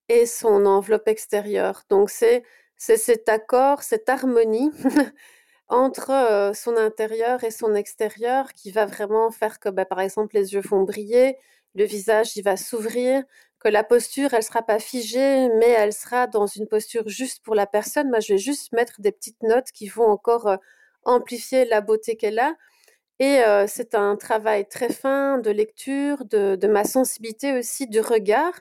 [0.08, 1.82] et son enveloppe extérieure.
[1.90, 2.44] Donc c'est
[2.76, 4.70] cet accord, cette harmonie
[5.68, 10.36] entre, heu, son intérieur et son extérieur qui va vraiment faire que, bah, par exemple,
[10.36, 11.38] les yeux vont briller,
[11.76, 13.22] le visage, il va s'ouvrir,
[13.60, 17.54] que la posture, elle sera pas figée, mais elle sera dans une posture juste pour
[17.54, 18.10] la personne.
[18.10, 20.58] Moi, je vais juste mettre des petites notes qui vont encore, heu,
[21.04, 22.54] amplifier la beauté qu'elle a
[23.20, 28.52] et heu, c'est un travail très fin de lecture, de ma sensibilité aussi, du regard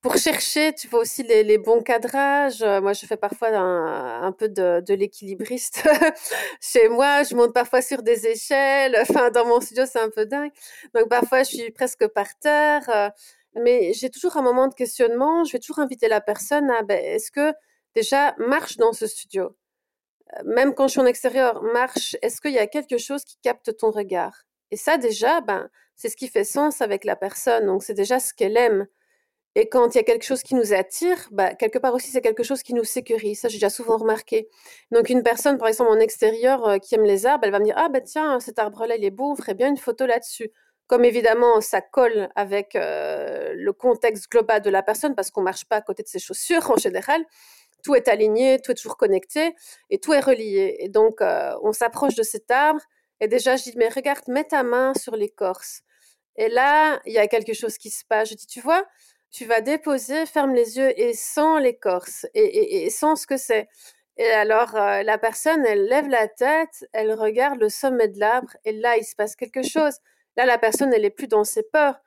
[0.00, 2.62] pour chercher, tu vois aussi les bons cadrages.
[2.62, 5.82] Heu, moi, je fais parfois un peu de l'équilibriste
[6.60, 7.24] chez moi.
[7.24, 10.52] Je monte parfois sur des échelles, enfin dans mon studio, c'est un peu dingue.
[10.94, 13.10] Donc parfois, je suis presque par terre, heu,
[13.64, 15.44] mais j'ai toujours un moment de questionnement.
[15.44, 17.52] Je vais toujours inviter la personne à, beh, est-ce que
[17.96, 19.56] déjà marche dans ce studio?
[20.40, 23.36] Heu, même quand je suis en extérieur, marche, est-ce qu'il y a quelque chose qui
[23.42, 24.42] capte ton regard?
[24.70, 28.20] Et ça déjà, ben, c'est ce qui fait sens avec la personne, donc c'est déjà
[28.20, 28.86] ce qu'elle aime.
[29.58, 32.20] Et quand il y a quelque chose qui nous attire, bah, quelque part aussi, c'est
[32.20, 33.40] quelque chose qui nous sécurise.
[33.40, 34.48] Ça, j'ai déjà souvent remarqué.
[34.92, 37.64] Donc une personne, par exemple, en extérieur, heu, qui aime les arbres, elle va me
[37.64, 40.50] dire: «Ah bah tiens, cet arbre-là, il est beau, on ferait bien une photo là-dessus».
[40.86, 45.64] Comme évidemment, ça colle avec, heu, le contexte global de la personne parce qu'on marche
[45.66, 47.24] pas à côté de ses chaussures en général.
[47.84, 49.54] Tout est aligné, tout est toujours connecté
[49.90, 52.80] et tout est relié et donc heu, on s'approche de cet arbre
[53.20, 55.82] et déjà je dis: «Mais regarde, mets ta main sur l'écorce»
[56.36, 58.30] et là, il y a quelque chose qui se passe.
[58.30, 58.86] Je dis: «Tu vois?
[59.32, 63.68] Tu vas déposer, ferme les yeux et sens l'écorce et et et ce que c'est»
[64.20, 68.50] et alors, heu, la personne, elle lève la tête, elle regarde le sommet de l'arbre
[68.64, 69.94] et là, il se passe quelque chose.
[70.36, 72.00] Là, la personne, elle est plus dans ses peurs,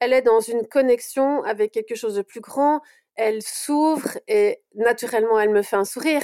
[0.00, 2.82] elle est dans une connexion avec quelque chose de plus grand,
[3.16, 6.22] elle s'ouvre et naturellement, elle me fait un sourire.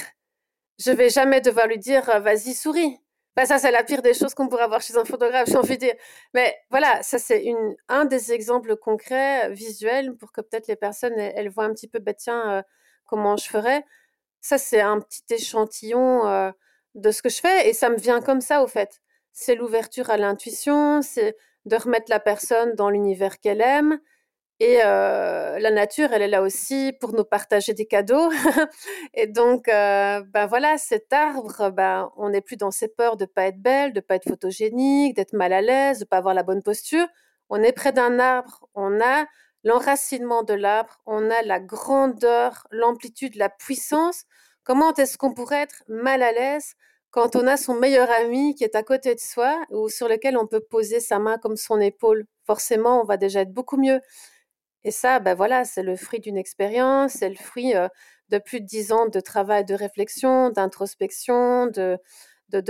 [0.79, 3.02] Je vais jamais devoir lui dire: «Heu, vas-y souris».
[3.35, 5.75] Bah ça, c'est la pire des choses qu'on pourrait avoir chez un photographe, j'ai envie
[5.77, 5.95] de dire.
[6.35, 7.43] Mais voilà, ça c'est
[7.87, 11.87] un des exemples concrets, visuels, pour que peut-être les personnes, elles, elles voient un petit
[11.87, 12.61] peu, bah tiens, euh,
[13.05, 13.83] comment je ferais.
[14.41, 16.51] Ça, c'est un petit échantillon euh,
[16.95, 19.01] de ce que je fais, et ça me vient comme ça, au fait.
[19.33, 23.99] C'est l'ouverture à l'intuition, c'est de remettre la personne dans l'univers qu'elle aime,
[24.59, 28.29] et la nature, elle est là aussi pour nous partager des cadeaux.
[29.13, 33.45] et donc, ben voilà, cet arbre, ben, on n'est plus dans ces peurs de pas
[33.47, 36.61] être belle, de pas être photogénique, d'être mal à l'aise, de pas avoir la bonne
[36.63, 37.07] posture.
[37.49, 39.25] On est près d'un arbre, on a
[39.63, 44.25] l'enracinement de l'arbre, on a la grandeur, l'amplitude, la puissance.
[44.63, 46.75] Comment est-ce qu'on pourrait être mal à l'aise
[47.11, 50.37] quand on a son meilleur ami qui est à côté de soi ou sur lequel
[50.37, 52.25] on peut poser sa main comme son épaule?
[52.45, 53.99] Forcément, on va déjà être beaucoup mieux.
[54.85, 57.73] Et ça, ben voilà, c'est le fruit d'une expérience, c'est le fruit
[58.29, 61.97] de plus de dix ans de travail, de réflexion, d'introspection, de,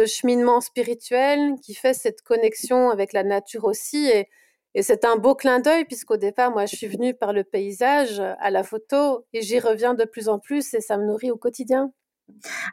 [0.05, 4.07] cheminement spirituel qui fait cette connexion avec la nature aussi.
[4.07, 4.29] Et,
[4.75, 8.19] et c'est un beau clin d'œil puisqu'au départ, moi, je suis venue par le paysage
[8.19, 11.37] à la photo et j'y reviens de plus en plus et ça me nourrit au
[11.37, 11.91] quotidien.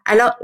[0.04, 0.36] Alors,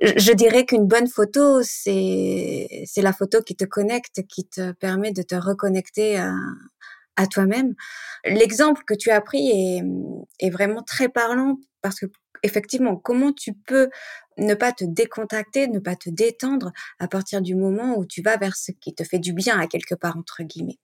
[0.00, 5.22] je dirais qu'une bonne photo, c'est la photo qui te connecte, qui te permet de
[5.22, 6.32] te reconnecter à,
[7.18, 7.74] à toi-même.
[8.24, 9.50] L'exemple que tu as pris
[10.40, 12.06] est, vraiment très parlant parce que
[12.42, 13.90] effectivement, comment tu peux
[14.38, 18.36] ne pas te décontacter, ne pas te détendre à partir du moment où tu vas
[18.36, 20.78] vers ce qui te fait du bien à quelque part entre guillemets.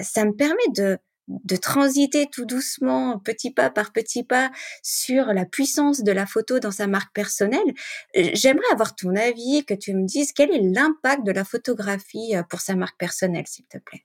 [0.00, 4.50] Ça me permet de de transiter tout doucement, petit pas par petit pas,
[4.82, 7.72] sur la puissance de la photo dans sa marque personnelle.
[8.14, 12.42] J'aimerais avoir ton avis, que tu me dises quel est l'impact de la photographie euh,
[12.42, 14.04] pour sa marque personnelle, s'il te plaît.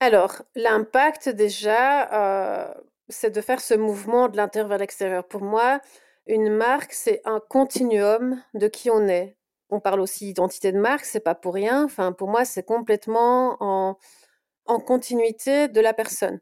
[0.00, 2.74] Alors, l'impact déjà, euh,
[3.08, 5.26] c'est de faire ce mouvement de l'intérieur vers l'extérieur.
[5.26, 5.80] Pour moi,
[6.26, 9.36] une marque, c'est un continuum de qui on est.
[9.70, 11.84] On parle aussi d'identité de marque, c'est pas pour rien.
[11.84, 13.98] Enfin, pour moi, c'est complètement en,
[14.66, 16.40] en continuité de la personne.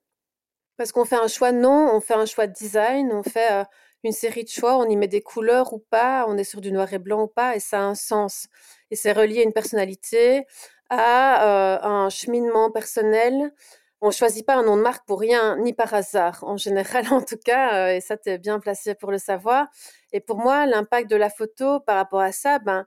[0.77, 3.64] Parce qu'on fait un choix non, on fait un choix de design, on fait euh,
[4.05, 6.73] une série de choix, on y met des couleurs ou pas, on est sur du
[6.73, 8.49] noir et blanc ou pas, et ça a un sens.
[8.90, 10.47] Et c'est relié à une personnalité,
[10.90, 13.53] à euh, un cheminement personnel.
[14.01, 17.23] On choisit pas un nom de marque pour rien, ni par hasard, en général en
[17.23, 19.68] tout cas, euh, et ça, tu es bien placé pour le savoir.
[20.12, 22.87] Et pour moi, l'impact de la photo par rapport à ça, ben,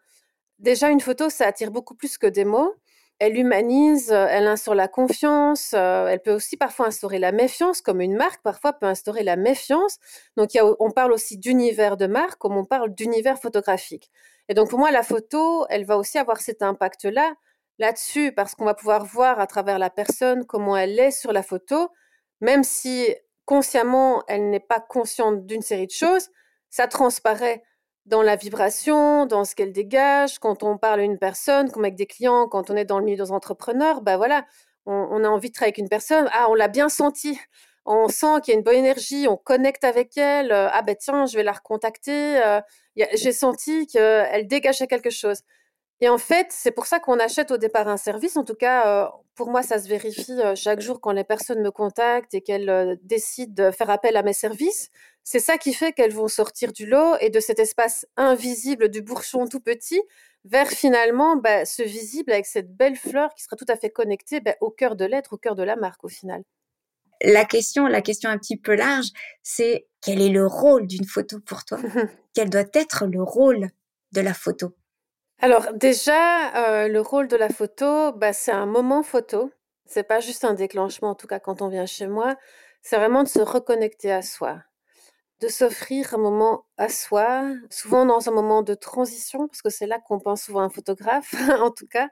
[0.60, 2.76] déjà une photo, ça attire beaucoup plus que des mots.
[3.20, 8.00] Elle humanise, elle instaure la confiance, euh, elle peut aussi parfois instaurer la méfiance, comme
[8.00, 9.98] une marque parfois peut instaurer la méfiance.
[10.38, 14.12] Donc on parle aussi d'univers de marque, comme on parle d'univers photographique.
[14.50, 17.34] Et donc pour moi, la photo, elle va aussi avoir cet impact-là
[17.80, 21.44] là-dessus parce qu'on va pouvoir voir à travers la personne comment elle est sur la
[21.44, 21.90] photo,
[22.42, 23.08] même si
[23.46, 26.30] consciemment elle n'est pas consciente d'une série de choses,
[26.70, 27.64] ça transparaît
[28.06, 31.96] dans la vibration, dans ce qu'elle dégage, quand on parle à une personne, comme avec
[31.96, 34.46] des clients, quand on est dans le milieu des entrepreneurs, ben voilà,
[34.86, 37.38] on, a envie de travailler avec une personne, ah on l'a bien senti,
[37.86, 40.96] on sent qu'il y a une bonne énergie, on connecte avec elle, euh, ah ben
[40.98, 42.62] tiens, je vais la recontacter, euh,
[42.96, 45.42] j'ai senti qu'elle dégageait quelque chose.
[46.00, 48.38] Et en fait, c'est pour ça qu'on achète au départ un service.
[48.38, 51.62] En tout cas, euh, pour moi, ça se vérifie euh, chaque jour quand les personnes
[51.62, 54.90] me contactent et qu'elles euh, décident de faire appel à mes services.
[55.24, 59.02] C'est ça qui fait qu'elles vont sortir du lot et de cet espace invisible du
[59.02, 60.02] bourgeon tout petit
[60.46, 64.40] vers finalement bah, ce visible avec cette belle fleur qui sera tout à fait connectée
[64.40, 66.44] bah, au cœur de l'être, au cœur de la marque au final.
[67.24, 69.08] La question, la question un petit peu large,
[69.42, 71.80] c'est quel est le rôle d'une photo pour toi?
[72.36, 73.70] Quel doit être le rôle
[74.12, 74.77] de la photo?
[75.40, 79.52] Alors déjà, euh, le rôle de la photo, bah, c'est un moment photo.
[79.86, 82.36] C'est pas juste un déclenchement, en tout cas quand on vient chez moi.
[82.82, 84.62] C'est vraiment de se reconnecter à soi,
[85.42, 89.88] de s'offrir un moment à soi, souvent dans un moment de transition, parce que c'est
[89.88, 92.10] là qu'on pense souvent à un photographe, en tout cas,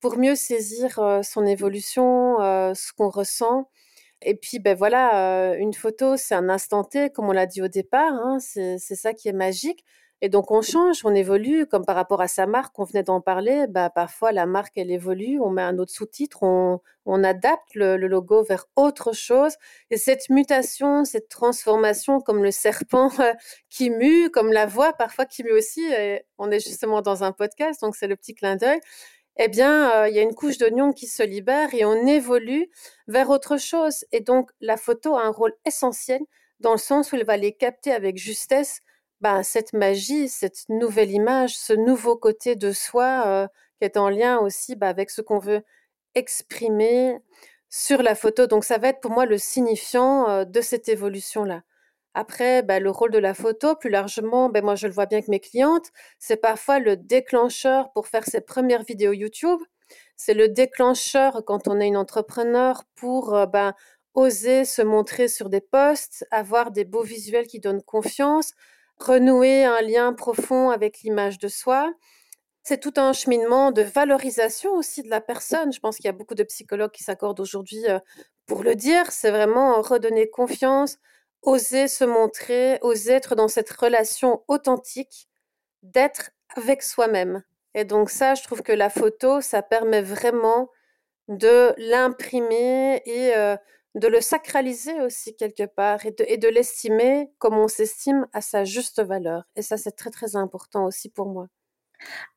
[0.00, 3.70] pour mieux saisir euh, son évolution, euh, ce qu'on ressent.
[4.22, 7.68] Et puis, ben voilà, une photo, c'est un instant T, comme on l'a dit au
[7.68, 9.84] départ, hein, c'est ça qui est magique.
[10.20, 13.20] Et donc on change, on évolue, comme par rapport à sa marque, on venait d'en
[13.20, 17.74] parler, bah, parfois la marque, elle évolue, on met un autre sous-titre, on, on adapte
[17.74, 19.54] le, logo vers autre chose.
[19.90, 23.10] Et cette mutation, cette transformation, comme le serpent
[23.70, 27.30] qui mue, comme la voix parfois qui mue aussi, et on est justement dans un
[27.32, 28.80] podcast, donc c'est le petit clin d'œil,
[29.38, 32.68] eh bien, euh, il y a une couche d'oignon qui se libère et on évolue
[33.06, 34.04] vers autre chose.
[34.10, 36.20] Et donc la photo a un rôle essentiel
[36.58, 38.80] dans le sens où elle va les capter avec justesse
[39.20, 43.46] bah, cette magie, cette nouvelle image, ce nouveau côté de soi euh,
[43.78, 45.62] qui est en lien aussi bah, avec ce qu'on veut
[46.14, 47.18] exprimer
[47.70, 48.46] sur la photo.
[48.46, 51.62] Donc ça va être pour moi le signifiant euh, de cette évolution-là.
[52.14, 55.18] Après, bah, le rôle de la photo, plus largement, ben moi je le vois bien
[55.18, 59.60] avec mes clientes, c'est parfois le déclencheur pour faire ses premières vidéos YouTube.
[60.16, 63.74] C'est le déclencheur quand on est une entrepreneur pour euh, ben,
[64.14, 68.52] oser se montrer sur des posts, avoir des beaux visuels qui donnent confiance,
[68.98, 71.92] renouer un lien profond avec l'image de soi.
[72.62, 75.72] C'est tout un cheminement de valorisation aussi de la personne.
[75.72, 77.98] Je pense qu'il y a beaucoup de psychologues qui s'accordent aujourd'hui euh,
[78.46, 79.10] pour le dire.
[79.10, 80.98] C'est vraiment redonner confiance,
[81.42, 85.28] oser se montrer, oser être dans cette relation authentique,
[85.82, 87.42] d'être avec soi-même.
[87.74, 90.68] Et donc ça, je trouve que la photo, ça permet vraiment
[91.28, 93.56] de l'imprimer et euh,
[93.98, 98.40] de le sacraliser aussi quelque part et de, et de l'estimer comme on s'estime à
[98.40, 99.44] sa juste valeur.
[99.56, 101.48] Et ça, c'est très, très important aussi pour moi.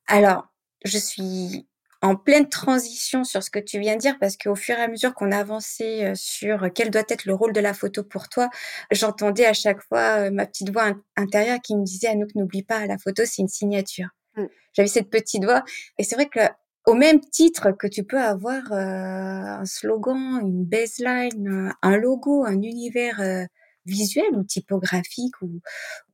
[0.07, 0.47] Alors,
[0.83, 1.67] je suis
[2.01, 4.87] en pleine transition sur ce que tu viens de dire parce qu'au fur et à
[4.87, 8.49] mesure qu'on avançait euh, sur quel doit être le rôle de la photo pour toi,
[8.89, 12.87] j'entendais à chaque fois euh, ma petite voix intérieure qui me disait Anouk, n'oublie pas,
[12.87, 14.07] la photo, c'est une signature.
[14.35, 14.45] Mmh.
[14.73, 15.63] J'avais cette petite voix
[15.99, 16.39] et c'est vrai que
[16.85, 22.61] au même titre que tu peux avoir euh, un slogan, une baseline, un logo, un
[22.61, 23.47] univers
[23.85, 25.61] visuel ou typographique ou,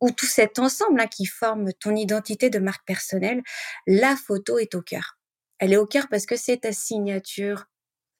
[0.01, 3.41] ou tout cet ensemble hein, qui forme ton identité de marque personnelle,
[3.85, 5.17] la photo est au cœur.
[5.59, 7.65] Elle est au cœur parce que c'est ta signature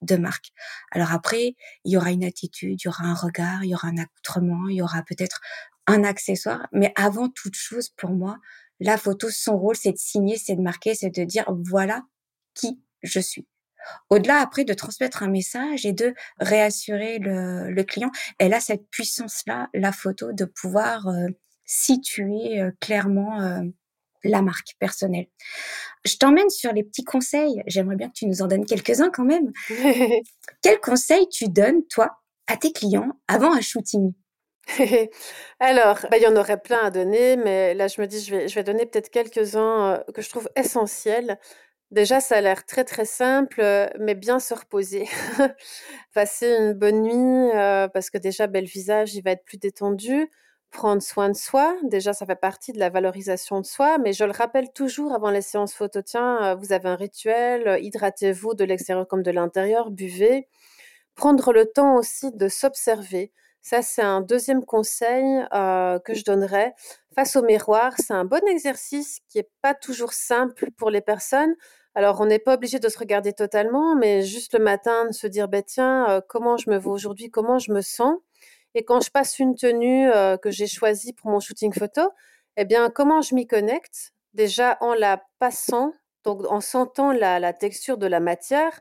[0.02, 0.48] de marque.
[0.92, 3.88] Alors après, il y aura une attitude, il y aura un regard, il y aura
[3.88, 5.40] un accoutrement, il y aura peut-être
[5.86, 8.38] un accessoire, mais avant toute chose, pour moi,
[8.78, 12.04] la photo, son rôle, c'est de signer, c'est de marquer, c'est de dire voilà
[12.58, 13.46] qui je suis.
[14.10, 19.68] Au-delà après de transmettre un message et de réassurer le, client, elle a cette puissance-là,
[19.74, 21.28] la photo, de pouvoir euh,
[21.64, 23.62] situer euh, clairement euh,
[24.24, 25.26] la marque personnelle.
[26.04, 27.62] Je t'emmène sur les petits conseils.
[27.66, 29.52] J'aimerais bien que tu nous en donnes quelques-uns quand même.
[30.62, 34.12] Quels conseils tu donnes, toi, à tes clients avant un shooting?
[35.60, 38.34] Alors, bah, il y en aurait plein à donner, mais là, je me dis, je
[38.34, 41.38] vais, je vais donner peut-être quelques-uns que je trouve essentiels.
[41.90, 43.62] Déjà, ça a l'air très, très simple,
[43.98, 45.08] mais bien se reposer.
[46.14, 47.50] Passer une bonne nuit,
[47.94, 50.30] parce que déjà, bel visage, il va être plus détendu.
[50.70, 54.24] Prendre soin de soi, déjà, ça fait partie de la valorisation de soi, mais je
[54.24, 56.02] le rappelle toujours avant les séances photo.
[56.02, 60.46] Tiens, vous avez un rituel, hydratez-vous de l'extérieur comme de l'intérieur, buvez.
[61.14, 63.32] Prendre le temps aussi de s'observer.
[63.68, 66.74] Ça, c'est un deuxième conseil que je donnerais.
[67.14, 71.54] Face au miroir, c'est un bon exercice qui n'est pas toujours simple pour les personnes
[71.98, 75.26] alors, on n'est pas obligé de se regarder totalement, mais juste le matin, de se
[75.26, 78.14] dire, bah, tiens, euh, comment je me vois aujourd'hui, comment je me sens?
[78.76, 82.02] Et quand je passe une tenue euh, que j'ai choisie pour mon shooting photo,
[82.56, 84.12] eh bien, comment je m'y connecte?
[84.32, 85.92] Déjà en la passant,
[86.22, 88.80] donc en sentant la, texture de la matière.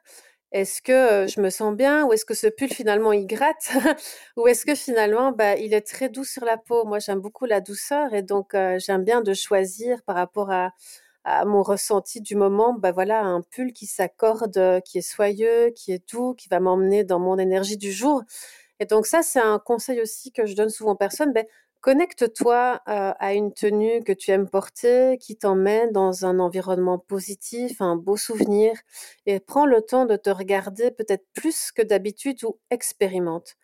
[0.51, 3.69] Est-ce que je me sens bien ou est-ce que ce pull finalement il gratte
[4.37, 6.85] ou est-ce que finalement bah, il est très doux sur la peau?
[6.85, 10.71] Moi j'aime beaucoup la douceur et donc j'aime bien de choisir par rapport à,
[11.25, 15.91] à mon ressenti du moment, bah voilà, un pull qui s'accorde, qui est soyeux, qui
[15.91, 18.23] est doux, qui va m'emmener dans mon énergie du jour.
[18.79, 21.33] Et donc ça, c'est un conseil aussi que je donne souvent aux personnes.
[21.33, 21.45] Ben,
[21.81, 27.81] connecte-toi euh, à une tenue que tu aimes porter, qui t'emmène dans un environnement positif,
[27.81, 28.73] un beau souvenir,
[29.25, 33.55] et prends le temps de te regarder peut-être plus que d'habitude ou expérimente.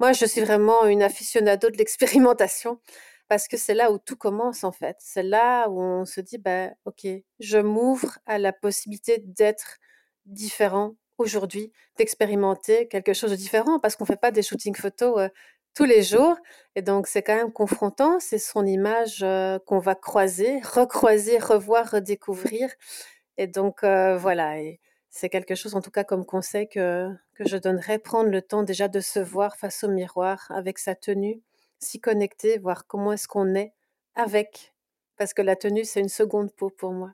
[0.00, 2.80] Moi, je suis vraiment une aficionado de l'expérimentation
[3.28, 4.96] parce que c'est là où tout commence en fait.
[5.00, 7.06] C'est là où on se dit, bah, ok,
[7.40, 9.78] je m'ouvre à la possibilité d'être
[10.26, 15.18] différent aujourd'hui, d'expérimenter quelque chose de différent, parce qu'on ne fait pas des shootings photos
[15.18, 15.28] euh,
[15.74, 16.36] tous les jours.
[16.76, 18.20] Et donc, c'est quand même confrontant.
[18.20, 22.68] C'est son image euh, qu'on va croiser, recroiser, revoir, redécouvrir.
[23.38, 24.56] Et donc, euh, voilà.
[25.10, 28.62] C'est quelque chose, en tout cas, comme conseil que, que je donnerais, prendre le temps
[28.62, 31.42] déjà de se voir face au miroir avec sa tenue
[31.82, 33.74] s'y connecter, voir comment est-ce qu'on est
[34.14, 34.74] avec.
[35.16, 37.12] Parce que la tenue, c'est une seconde peau pour moi.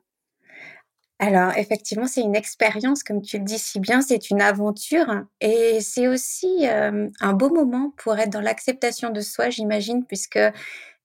[1.19, 5.25] Alors, effectivement, c'est une expérience, comme tu le dis si bien, c'est une aventure.
[5.41, 10.39] Et c'est aussi un beau moment pour être dans l'acceptation de soi, j'imagine, puisque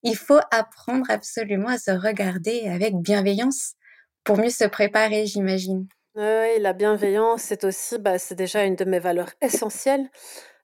[0.05, 3.75] il faut apprendre absolument à se regarder avec bienveillance
[4.23, 5.89] pour mieux se préparer, j'imagine.
[6.15, 10.09] Oui, la bienveillance, c'est aussi, bah, c'est déjà une de mes valeurs essentielles.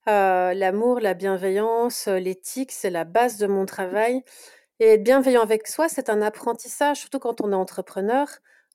[0.08, 4.22] Euh, l'amour, la bienveillance, euh, l'éthique, c'est la base de mon travail
[4.80, 8.28] et être bienveillant avec soi, c'est un apprentissage, surtout quand on est entrepreneur.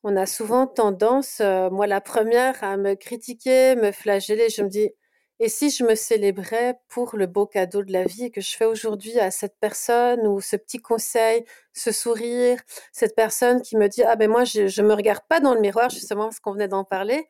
[0.07, 4.49] On a souvent tendance, euh, moi la première, à me critiquer, me flageller.
[4.49, 4.91] Je me dis:
[5.39, 8.65] «Et si je me célébrais pour le beau cadeau de la vie que je fais
[8.65, 11.43] aujourd'hui à cette personne ou ce petit conseil,
[11.73, 12.59] ce sourire,
[12.91, 15.59] cette personne qui me dit: "Ah ben moi je je me regarde pas dans le
[15.61, 17.27] miroir", justement parce qu'on venait d'en parler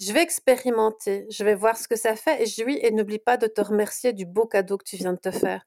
[0.00, 3.20] je vais expérimenter, je vais voir ce que ça fait et je lui et n'oublie
[3.20, 5.64] pas de te remercier du beau cadeau que tu viens de te faire.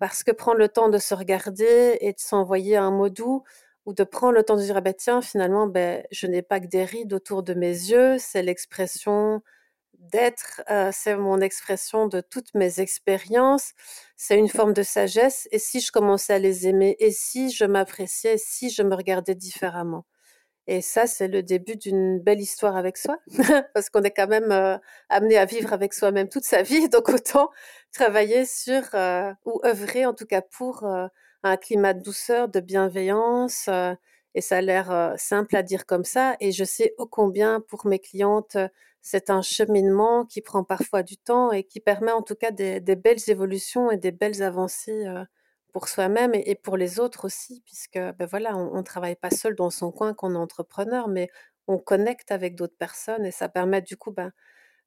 [0.00, 3.42] Parce que prendre le temps de se regarder et de s'envoyer un mot doux
[3.86, 6.60] ou de prendre le temps de dire, ah ben tiens, finalement, ben, je n'ai pas
[6.60, 9.42] que des rides autour de mes yeux, c'est l'expression
[9.98, 13.72] d'être, euh, c'est mon expression de toutes mes expériences,
[14.16, 15.48] c'est une forme de sagesse.
[15.52, 19.34] Et si je commençais à les aimer, et si je m'appréciais, si je me regardais
[19.34, 20.04] différemment.
[20.68, 23.18] Et ça, c'est le début d'une belle histoire avec soi,
[23.74, 24.78] parce qu'on est quand même euh,
[25.08, 27.50] amené à vivre avec soi-même toute sa vie, donc autant
[27.92, 30.84] travailler sur, euh, ou œuvrer en tout cas pour
[31.42, 33.68] un climat de douceur, de bienveillance.
[34.34, 37.86] et ça a l'air simple à dire comme ça, et je sais ô combien pour
[37.86, 38.56] mes clientes,
[39.02, 42.80] c'est un cheminement qui prend parfois du temps et qui permet en tout cas des,
[42.96, 45.04] belles évolutions et des belles avancées
[45.72, 49.54] pour soi-même et, pour les autres aussi, puisque ben voilà, on ne travaille pas seul
[49.54, 51.30] dans son coin quand on est entrepreneur, mais
[51.66, 54.32] on connecte avec d'autres personnes et ça permet du coup, ben,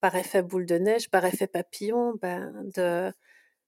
[0.02, 3.12] par effet boule de neige, par effet papillon, ben, de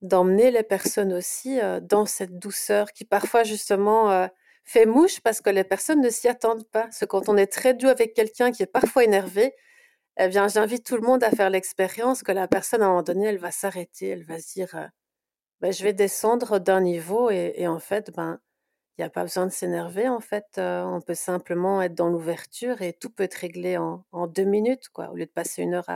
[0.02, 4.28] d'emmener les personnes aussi dans cette douceur qui parfois justement
[4.64, 6.82] fait mouche parce que les personnes ne s'y attendent pas.
[6.82, 9.54] Parce que quand on est très doux avec quelqu'un qui est parfois énervé,
[10.18, 13.02] eh bien, j'invite tout le monde à faire l'expérience que la personne, à un moment
[13.02, 14.90] donné, elle va s'arrêter, elle va se dire
[15.60, 18.40] ben, je vais descendre d'un niveau et, en fait, ben,
[18.96, 20.08] il n'y a pas besoin de s'énerver.
[20.08, 24.44] En fait, on peut simplement être dans l'ouverture et tout peut être réglé en, deux
[24.44, 25.88] minutes, quoi, au lieu de passer une heure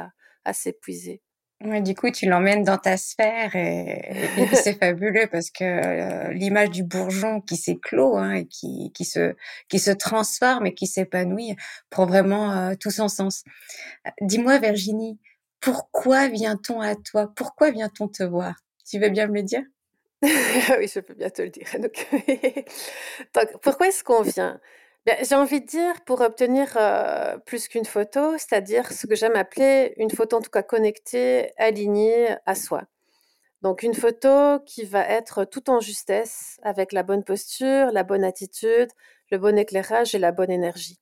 [0.44, 1.22] à, s'épuiser.
[1.64, 6.82] Ouais, du coup, tu l'emmènes dans ta sphère et, c'est fabuleux parce que l'image du
[6.82, 9.34] bourgeon qui s'éclot hein, et qui, qui, se,
[9.68, 11.56] qui se transforme et qui s'épanouit
[11.90, 13.44] prend vraiment tout son sens.
[14.20, 15.20] Dis-moi, Virginie,
[15.60, 17.32] pourquoi vient-on à toi?
[17.34, 18.56] Pourquoi vient-on te voir?
[18.84, 19.62] Tu veux bien me le dire?
[20.78, 21.68] Oui, je peux bien te le dire.
[21.80, 22.08] Donc,
[23.62, 24.60] pourquoi est-ce qu'on vient?
[25.06, 29.36] Ben, J'ai envie de dire pour obtenir euh, plus qu'une photo, c'est-à-dire ce que j'aime
[29.36, 32.84] appeler une photo en tout cas connectée, alignée à soi.
[33.62, 38.24] Donc une photo qui va être tout en justesse, avec la bonne posture, la bonne
[38.24, 38.90] attitude,
[39.30, 40.98] le bon éclairage et la bonne énergie.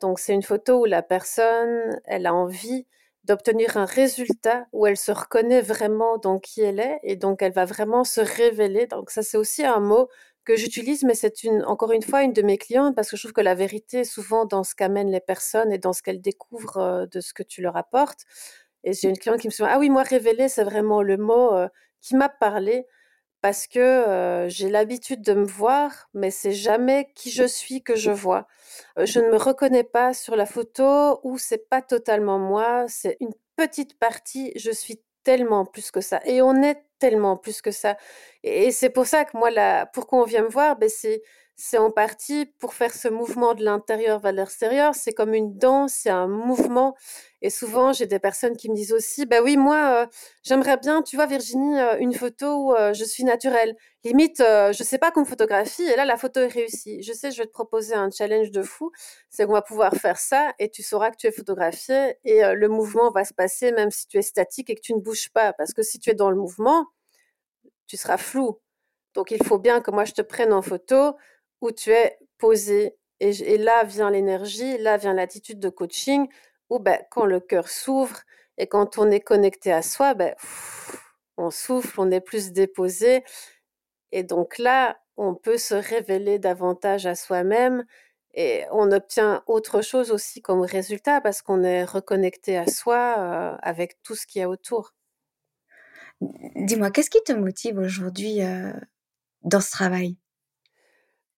[0.00, 2.86] Donc c'est une photo où la personne, elle a envie
[3.24, 7.52] d'obtenir un résultat où elle se reconnaît vraiment dans qui elle est et donc elle
[7.52, 8.86] va vraiment se révéler.
[8.86, 10.08] Donc ça c'est aussi un mot
[10.44, 13.22] que j'utilise, mais c'est une, encore une fois une de mes clientes parce que je
[13.22, 16.20] trouve que la vérité est souvent dans ce qu'amènent les personnes et dans ce qu'elles
[16.20, 18.24] découvrent euh, de ce que tu leur apportes.
[18.84, 21.54] Et j'ai une cliente qui me dit ah oui moi révéler c'est vraiment le mot
[21.54, 21.68] euh,
[22.00, 22.86] qui m'a parlé
[23.42, 28.10] parce que j'ai l'habitude de me voir, mais c'est jamais qui je suis que je
[28.10, 28.46] vois.
[28.98, 33.32] je ne me reconnais pas sur la photo ou c'est pas totalement moi, c'est une
[33.56, 37.96] petite partie, je suis tellement plus que ça et on est tellement plus que ça.
[38.44, 41.22] Et, c'est pour ça que moi là, pourquoi on vient me voir, ben c'est
[41.62, 44.94] c'est en partie pour faire ce mouvement de l'intérieur vers l'extérieur.
[44.94, 46.96] C'est comme une danse, c'est un mouvement.
[47.42, 50.06] Et souvent, j'ai des personnes qui me disent aussi, bah oui, moi, euh,
[50.42, 53.76] j'aimerais bien, tu vois, Virginie, euh, une photo où euh, je suis naturelle.
[54.04, 57.02] Limite, je sais pas qu'on photographie, et là, la photo est réussie.
[57.02, 58.90] Je sais, je vais te proposer un challenge de fou.
[59.28, 62.68] C'est qu'on va pouvoir faire ça, et tu sauras que tu es photographiée, et le
[62.68, 65.52] mouvement va se passer même si tu es statique et que tu ne bouges pas.
[65.52, 66.86] Parce que si tu es dans le mouvement,
[67.86, 68.60] tu seras flou.
[69.14, 71.16] Donc, il faut bien que moi, je te prenne en photo
[71.60, 72.96] où tu es posé.
[73.20, 76.28] Et, là vient l'énergie, là vient l'attitude de coaching,
[76.70, 78.20] où ben, quand le cœur s'ouvre
[78.56, 80.34] et quand on est connecté à soi, ben,
[81.36, 83.24] on souffle, on est plus déposé.
[84.12, 87.84] Et donc là, on peut se révéler davantage à soi-même
[88.34, 93.56] et on obtient autre chose aussi comme résultat parce qu'on est reconnecté à soi euh,
[93.62, 94.94] avec tout ce qu'il y a autour.
[96.20, 98.72] Dis-moi, qu'est-ce qui te motive aujourd'hui euh,
[99.42, 100.16] dans ce travail?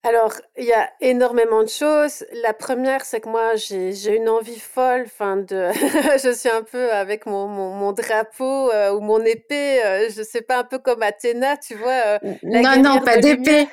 [0.05, 2.24] Alors, il y a énormément de choses.
[2.42, 5.70] La première, c'est que moi, j'ai une envie folle, enfin de
[6.22, 10.42] je suis un peu avec mon mon drapeau, euh, ou mon épée, euh, je sais
[10.42, 13.68] pas, un peu comme Athéna, tu vois, euh, Non, non, pas d'épée.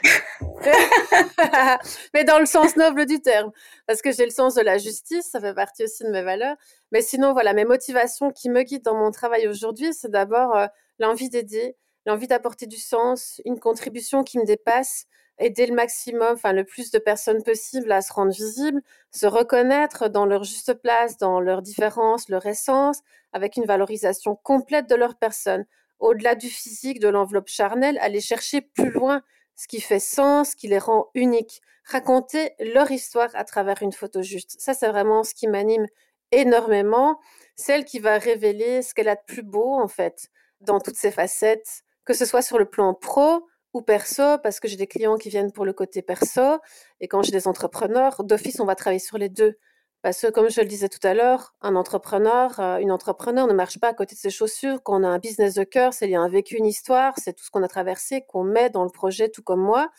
[2.13, 3.51] Mais dans le sens noble du terme,
[3.87, 6.57] parce que j'ai le sens de la justice, ça fait partie aussi de mes valeurs.
[6.91, 10.55] Mais sinon, voilà, mes motivations qui me guident dans mon travail aujourd'hui, c'est d'abord,
[10.99, 11.75] l'envie d'aider,
[12.05, 15.07] l'envie d'apporter du sens, une contribution qui me dépasse
[15.39, 18.81] aider le maximum, enfin le plus de personnes possible à se rendre visibles,
[19.11, 22.99] se reconnaître dans leur juste place, dans leur différence, leur essence,
[23.33, 25.65] avec une valorisation complète de leur personne,
[25.99, 29.21] au-delà du physique, de l'enveloppe charnelle, aller chercher plus loin
[29.55, 33.91] ce qui fait sens, ce qui les rend uniques, raconter leur histoire à travers une
[33.91, 34.55] photo juste.
[34.59, 35.85] Ça, c'est vraiment ce qui m'anime
[36.31, 37.19] énormément,
[37.55, 40.29] celle qui va révéler ce qu'elle a de plus beau, en fait,
[40.61, 44.67] dans toutes ses facettes, que ce soit sur le plan pro, ou perso, parce que
[44.67, 46.59] j'ai des clients qui viennent pour le côté perso,
[46.99, 49.57] et quand j'ai des entrepreneurs, d'office, on va travailler sur les deux,
[50.01, 53.53] Parce que comme je le disais tout à l'heure, un entrepreneur, euh, une entrepreneur ne
[53.53, 54.81] marche pas à côté de ses chaussures.
[54.83, 57.33] Quand on a un business de cœur, c'est y a un vécu, une histoire, c'est
[57.33, 59.89] tout ce qu'on a traversé, qu'on met dans le projet, tout comme moi.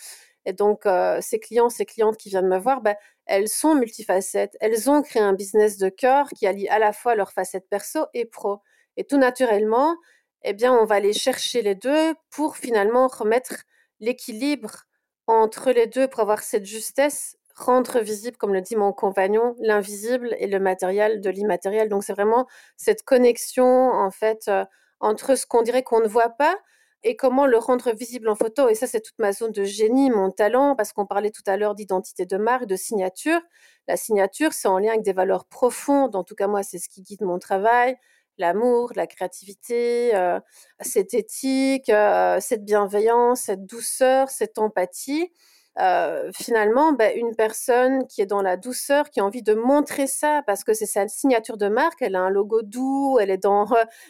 [0.46, 2.96] Et donc, euh, ces clients, ces clientes qui viennent me voir, ben,
[3.26, 4.56] elles sont multifacettes.
[4.60, 8.06] Elles ont créé un business de cœur qui allie à la fois leurs facettes perso
[8.14, 8.60] et pro.
[8.96, 9.96] Et tout naturellement,
[10.42, 13.64] eh bien, on va aller chercher les deux pour finalement remettre
[14.00, 14.84] l'équilibre
[15.26, 20.34] entre les deux pour avoir cette justesse rendre visible, comme le dit mon compagnon, l'invisible
[20.38, 21.88] et le matériel de l'immatériel.
[21.88, 24.64] Donc c'est vraiment cette connexion en fait euh,
[25.00, 26.56] entre ce qu'on dirait qu'on ne voit pas
[27.02, 28.68] et comment le rendre visible en photo.
[28.68, 31.56] Et ça, c'est toute ma zone de génie, mon talent, parce qu'on parlait tout à
[31.56, 33.40] l'heure d'identité de marque, de signature.
[33.88, 36.14] La signature, c'est en lien avec des valeurs profondes.
[36.14, 37.96] En tout cas, moi, c'est ce qui guide mon travail.
[38.38, 40.40] L'amour, la créativité, euh,
[40.80, 45.30] cette éthique, euh, cette bienveillance, cette douceur, cette empathie.
[45.78, 50.06] Euh, finalement, bah, une personne qui est dans la douceur, qui a envie de montrer
[50.06, 53.38] ça, parce que c'est sa signature de marque, elle a un logo doux, elle est
[53.38, 53.66] dans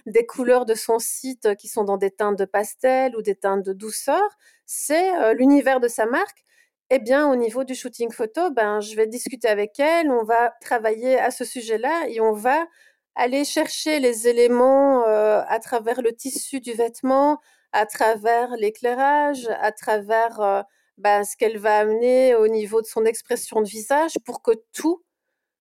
[0.07, 3.65] des couleurs de son site qui sont dans des teintes de pastel ou des teintes
[3.65, 4.23] de douceur,
[4.67, 6.45] c'est l'univers de sa marque.
[6.93, 10.53] Eh bien, au niveau du shooting photo, ben, je vais discuter avec elle, on va
[10.61, 12.67] travailler à ce sujet-là et on va
[13.15, 17.41] aller chercher les éléments à travers le tissu du vêtement,
[17.73, 20.65] à travers l'éclairage, à travers
[20.99, 25.03] bah, ce qu'elle va amener au niveau de son expression de visage pour que tout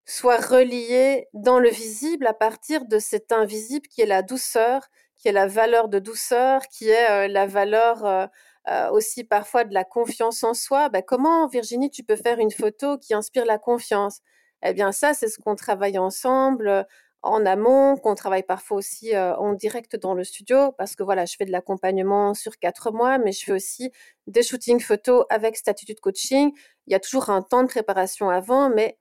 [0.09, 5.27] soit relié dans le visible à partir de cet invisible qui est la douceur, qui
[5.27, 8.25] est la valeur de douceur, qui est euh, la valeur euh,
[8.69, 10.89] euh, aussi parfois de la confiance en soi.
[10.89, 14.21] Bah, comment, Virginie, tu peux faire une photo qui inspire la confiance?
[14.63, 16.87] Eh bien, ça, c'est ce qu'on travaille ensemble
[17.21, 21.35] en amont, qu'on travaille parfois aussi en direct dans le studio, parce que voilà, je
[21.35, 23.91] fais de l'accompagnement sur quatre mois, mais je fais aussi
[24.27, 26.51] des shootings photos avec statut de coaching.
[26.87, 28.97] Il y a toujours un temps de préparation avant, mais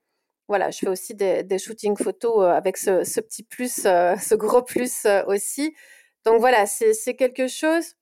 [0.49, 5.75] voilà, je fais aussi des, shootings photos avec ce, petit plus, ce gros plus aussi.
[6.25, 7.95] Donc voilà, c'est quelque chose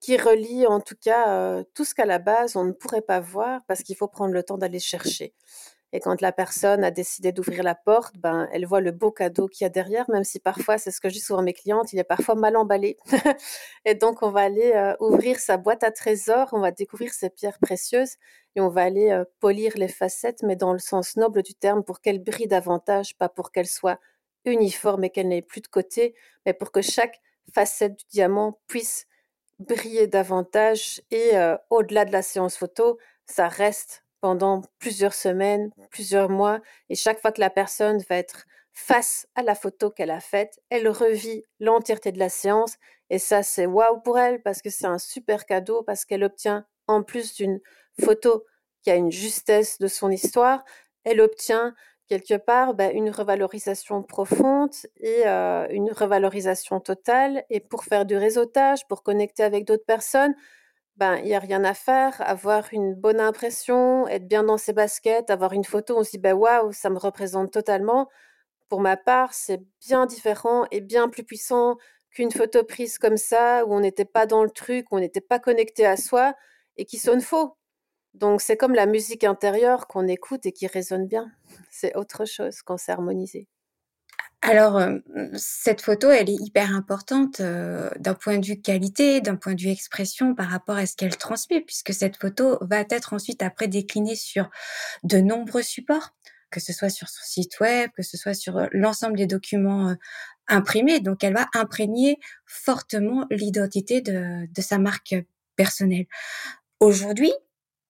[0.00, 3.60] qui relie en tout cas tout ce qu'à la base on ne pourrait pas voir
[3.68, 5.34] parce qu'il faut prendre le temps d'aller chercher.
[5.92, 9.48] Et quand la personne a décidé d'ouvrir la porte, ben, elle voit le beau cadeau
[9.48, 11.52] qu'il y a derrière, même si parfois, c'est ce que je dis souvent à mes
[11.52, 12.96] clientes, il est parfois mal emballé.
[13.84, 17.28] et donc, on va aller euh, ouvrir sa boîte à trésors, on va découvrir ses
[17.28, 18.16] pierres précieuses
[18.54, 21.82] et on va aller euh, polir les facettes, mais dans le sens noble du terme,
[21.82, 23.98] pour qu'elles brillent davantage, pas pour qu'elles soient
[24.44, 26.14] uniformes et qu'elles n'aient plus de côté,
[26.46, 27.20] mais pour que chaque
[27.52, 29.06] facette du diamant puisse
[29.58, 36.28] briller davantage et euh, au-delà de la séance photo, ça reste pendant plusieurs semaines, plusieurs
[36.28, 40.20] mois, et chaque fois que la personne va être face à la photo qu'elle a
[40.20, 42.76] faite, elle revit l'entièreté de la séance,
[43.08, 46.66] et ça c'est waouh pour elle parce que c'est un super cadeau parce qu'elle obtient
[46.86, 47.60] en plus d'une
[48.00, 48.44] photo
[48.82, 50.64] qui a une justesse de son histoire,
[51.04, 51.74] elle obtient
[52.10, 57.44] quelque part bah, une revalorisation profonde et euh, une revalorisation totale.
[57.50, 60.34] Et pour faire du réseautage, pour connecter avec d'autres personnes,
[61.00, 64.74] ben, il y a rien à faire, avoir une bonne impression, être bien dans ses
[64.74, 68.08] baskets, avoir une photo, on se dit: «Ben, waouh, ça me représente totalement».
[68.68, 71.76] Pour ma part, c'est bien différent et bien plus puissant
[72.12, 75.20] qu'une photo prise comme ça, où on n'était pas dans le truc, où on n'était
[75.22, 76.34] pas connecté à soi
[76.76, 77.56] et qui sonne faux.
[78.14, 81.30] Donc c'est comme la musique intérieure qu'on écoute et qui résonne bien.
[81.70, 83.48] C'est autre chose quand c'est harmonisé.
[84.42, 84.98] Alors, euh,
[85.34, 89.60] cette photo, elle est hyper importante euh, d'un point de vue qualité, d'un point de
[89.60, 93.68] vue expression par rapport à ce qu'elle transmet, puisque cette photo va être ensuite après
[93.68, 94.48] déclinée sur
[95.02, 96.14] de nombreux supports,
[96.50, 99.94] que ce soit sur son site web, que ce soit sur euh, l'ensemble des documents
[100.48, 101.00] imprimés.
[101.00, 105.16] Donc, elle va imprégner fortement l'identité de, de sa marque
[105.54, 106.06] personnelle.
[106.80, 107.32] Aujourd'hui,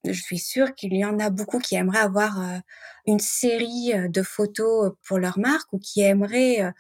[0.05, 2.59] je suis sûre qu'il y en a beaucoup qui aimeraient avoir euh,
[3.07, 6.71] une série euh, de photos pour leur marque ou qui aimeraient euh,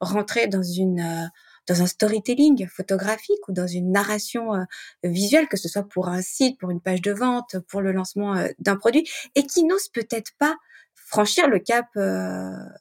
[0.00, 1.30] rentrer dans une
[1.68, 4.66] dans un storytelling photographique ou dans une narration
[5.04, 8.44] visuelle, que ce soit pour un site, pour une page de vente, pour le lancement
[8.58, 10.56] d'un produit, et qui n'osent peut-être pas
[10.96, 11.86] franchir le cap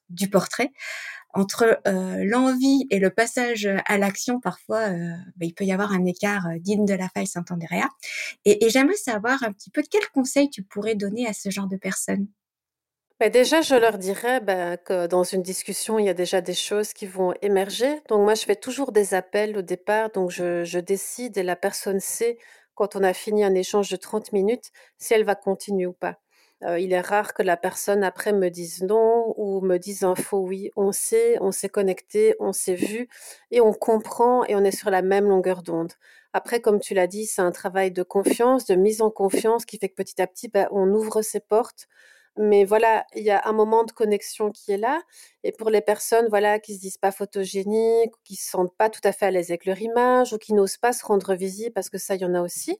[0.09, 0.71] du portrait
[1.33, 5.91] entre euh, l'envie et le passage à l'action, parfois, euh, bah, il peut y avoir
[5.93, 7.87] un écart euh, digne de la faille Saint-Andrea.
[8.45, 11.67] Et, et j'aimerais savoir un petit peu quels conseils tu pourrais donner à ce genre
[11.67, 12.27] de personnes?
[13.19, 16.53] Bah déjà, je leur dirais bah, que dans une discussion, il y a déjà des
[16.53, 17.99] choses qui vont émerger.
[18.07, 20.09] Donc moi, je fais toujours des appels au départ.
[20.11, 22.37] Donc je, je décide et la personne sait,
[22.75, 26.17] quand on a fini un échange de 30 minutes, si elle va continuer ou pas.
[26.63, 30.15] Euh, il est rare que la personne après me dise non ou me dise un
[30.15, 30.71] faux oui.
[30.75, 33.07] On sait, on s'est connecté, on s'est vu
[33.51, 35.93] et on comprend et on est sur la même longueur d'onde.
[36.33, 39.77] Après, comme tu l'as dit, c'est un travail de confiance, de mise en confiance qui
[39.79, 41.87] fait que petit à petit, ben, on ouvre ses portes.
[42.37, 45.01] mais voilà, il y a un moment de connexion qui est là.
[45.43, 49.01] Et pour les personnes voilà, qui se disent pas photogéniques, qui se sentent pas tout
[49.03, 51.89] à fait à l'aise avec leur image, ou qui n'osent pas se rendre visible, parce
[51.89, 52.79] que ça, il y en a aussi,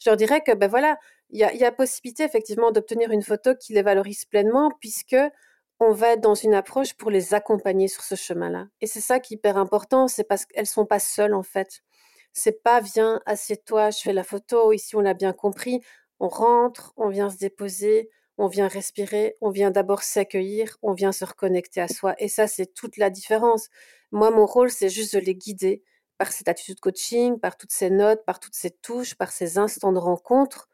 [0.00, 0.98] je leur dirais que ben voilà,
[1.32, 5.16] il y a, possibilité effectivement d'obtenir une photo qui les valorise pleinement, puisque
[5.78, 8.66] on va être dans une approche pour les accompagner sur ce chemin-là.
[8.80, 11.82] Et c'est ça qui est hyper important, c'est parce qu'elles sont pas seules en fait.
[12.32, 15.80] C'est pas viens, assieds-toi, je fais la photo, ici on l'a bien compris.
[16.20, 21.12] On rentre, on vient se déposer, on vient respirer, on vient d'abord s'accueillir, on vient
[21.12, 22.14] se reconnecter à soi.
[22.18, 23.68] Et ça, c'est toute la différence.
[24.12, 25.82] Moi, mon rôle, c'est juste de les guider
[26.18, 29.58] par cette attitude de coaching, par toutes ces notes, par toutes ces touches, par ces
[29.58, 30.68] instants de rencontre.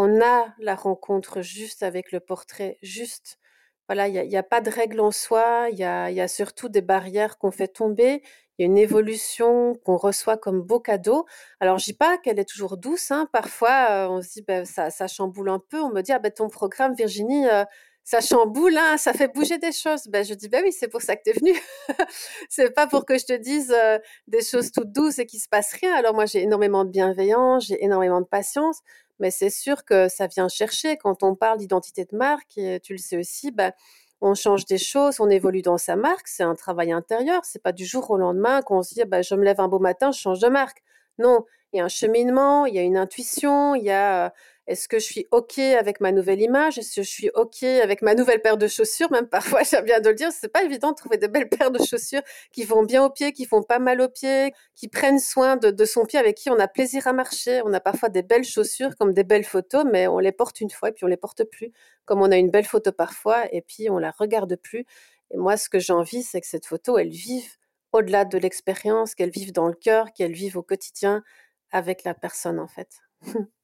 [0.00, 3.40] On a la rencontre juste avec le portrait juste.
[3.88, 6.68] Voilà, il n'y a, pas de règle en soi, il y a, y a surtout
[6.68, 8.22] des barrières qu'on fait tomber,
[8.56, 11.26] il y a une évolution qu'on reçoit comme beau cadeau.
[11.58, 13.28] Alors, je dis pas qu'elle est toujours douce, hein.
[13.32, 16.30] parfois euh, on se dit ben, ça, chamboule un peu, on me dit ah ben
[16.30, 17.64] ton programme Virginie, euh,
[18.04, 20.06] ça chamboule, hein, ça fait bouger des choses.
[20.06, 21.58] Ben, je dis ben oui, c'est pour ça que tu es venue.
[22.48, 25.48] c'est pas pour que je te dise euh, des choses toutes douces et qu'il se
[25.48, 25.92] passe rien.
[25.94, 28.80] Alors moi j'ai énormément de bienveillance, j'ai énormément de patience,
[29.20, 30.96] mais c'est sûr que ça vient chercher.
[30.96, 33.72] Quand on parle d'identité de marque, tu le sais aussi, bah,
[34.20, 37.72] on change des choses, on évolue dans sa marque, c'est un travail intérieur, c'est pas
[37.72, 40.18] du jour au lendemain qu'on se dit bah, je me lève un beau matin, je
[40.20, 40.82] change de marque.
[41.18, 44.32] Non, il y a un cheminement, il y a une intuition, il y a
[44.68, 46.76] est-ce que je suis OK avec ma nouvelle image?
[46.76, 49.10] Est-ce que je suis OK avec ma nouvelle paire de chaussures?
[49.10, 51.70] Même parfois, j'aime bien de le dire, c'est pas évident de trouver de belles paires
[51.70, 52.20] de chaussures
[52.52, 55.84] qui vont bien aux pieds, qui font pas mal aux pieds, qui prennent soin de,
[55.86, 57.62] son pied, avec qui on a plaisir à marcher.
[57.64, 60.70] On a parfois des belles chaussures comme des belles photos, mais on les porte une
[60.70, 61.72] fois et puis on les porte plus.
[62.04, 64.84] Comme on a une belle photo parfois et puis on la regarde plus.
[65.30, 67.56] Et moi, ce que j'ai envie, c'est que cette photo, elle vive
[67.92, 71.22] au-delà de l'expérience, qu'elle vive dans le cœur, qu'elle vive au quotidien
[71.70, 73.00] avec la personne en fait.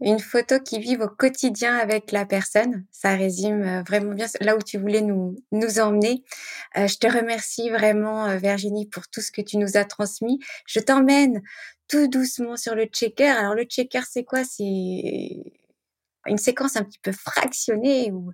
[0.00, 4.56] Une photo qui vive au quotidien avec la personne, ça résume euh, vraiment bien là
[4.56, 6.24] où tu voulais nous, nous emmener.
[6.78, 10.38] Euh, je te remercie vraiment, euh, Virginie, pour tout ce que tu nous as transmis.
[10.66, 11.42] Je t'emmène
[11.86, 13.28] tout doucement sur le checker.
[13.28, 14.42] Alors le checker, c'est quoi?
[14.42, 15.42] C'est
[16.26, 18.30] une séquence un petit peu fractionnée où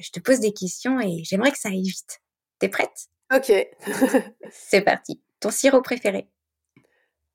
[0.00, 2.20] je te pose des questions et j'aimerais que ça aille vite.
[2.58, 3.08] T'es prête?
[3.32, 3.52] Ok.
[4.50, 5.20] c'est parti.
[5.38, 6.28] Ton sirop préféré?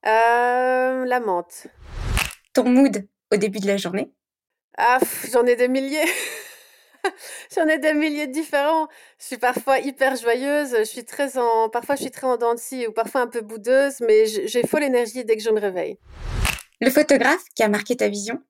[0.04, 1.68] La menthe
[2.56, 4.12] ton mood au début de la journée?
[4.78, 4.98] Ah,
[5.32, 6.10] j'en ai des milliers.
[7.56, 8.88] j'en ai des milliers différents.
[9.20, 12.56] Je suis parfois hyper joyeuse, je suis très en parfois je suis très en dents
[12.56, 16.00] ou parfois un peu boudeuse, mais j'ai folle énergie dès que je me réveille.
[16.82, 18.42] Le photographe qui a marqué ta vision?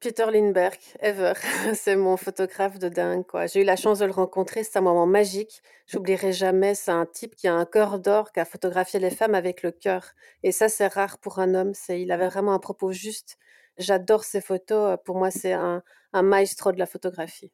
[0.00, 1.32] Peter Lindbergh, ever.
[1.74, 3.46] c'est mon photographe de dingue, quoi.
[3.46, 5.62] J'ai eu la chance de le rencontrer, c'est un moment magique.
[5.86, 9.34] J'oublierai jamais, c'est un type qui a un cœur d'or, qui a photographié les femmes
[9.34, 10.12] avec le cœur.
[10.42, 11.72] Et ça, c'est rare pour un homme.
[11.72, 13.38] C'est, il avait vraiment un propos juste.
[13.78, 14.98] J'adore ces photos.
[15.04, 15.82] Pour moi, c'est un,
[16.22, 17.52] maestro de la photographie.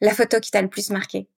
[0.00, 1.28] La photo qui t'a le plus marqué?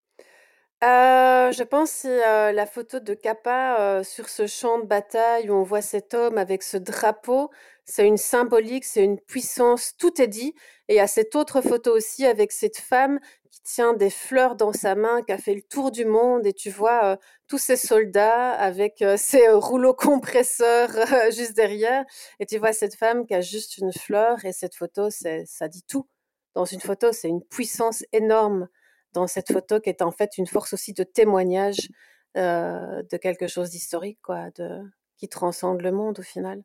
[0.82, 5.50] Euh, je pense c'est euh, la photo de Kappa euh, sur ce champ de bataille
[5.50, 7.50] où on voit cet homme avec ce drapeau.
[7.84, 10.54] C'est une symbolique, c'est une puissance, tout est dit.
[10.88, 13.20] Et il y a cette autre photo aussi avec cette femme
[13.50, 16.46] qui tient des fleurs dans sa main, qui a fait le tour du monde.
[16.46, 20.90] Et tu vois tous ces soldats avec ces rouleaux compresseurs
[21.32, 22.04] juste derrière.
[22.38, 24.44] Et tu vois cette femme qui a juste une fleur.
[24.46, 26.08] Et cette photo, ça dit tout.
[26.54, 28.68] Dans une photo, c'est une puissance énorme
[29.12, 31.88] dans cette photo qui est en fait une force aussi de témoignage
[32.36, 34.82] de quelque chose d'historique, quoi, de,
[35.16, 36.62] qui transcende le monde au final.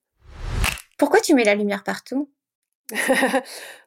[0.98, 2.32] Pourquoi tu mets la lumière partout?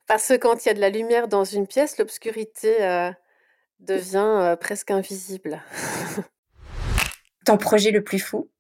[0.07, 3.13] Parce que quand il y a de la lumière dans une pièce, l'obscurité
[3.79, 5.63] devient presque invisible.
[7.47, 8.51] Ton projet le plus fou?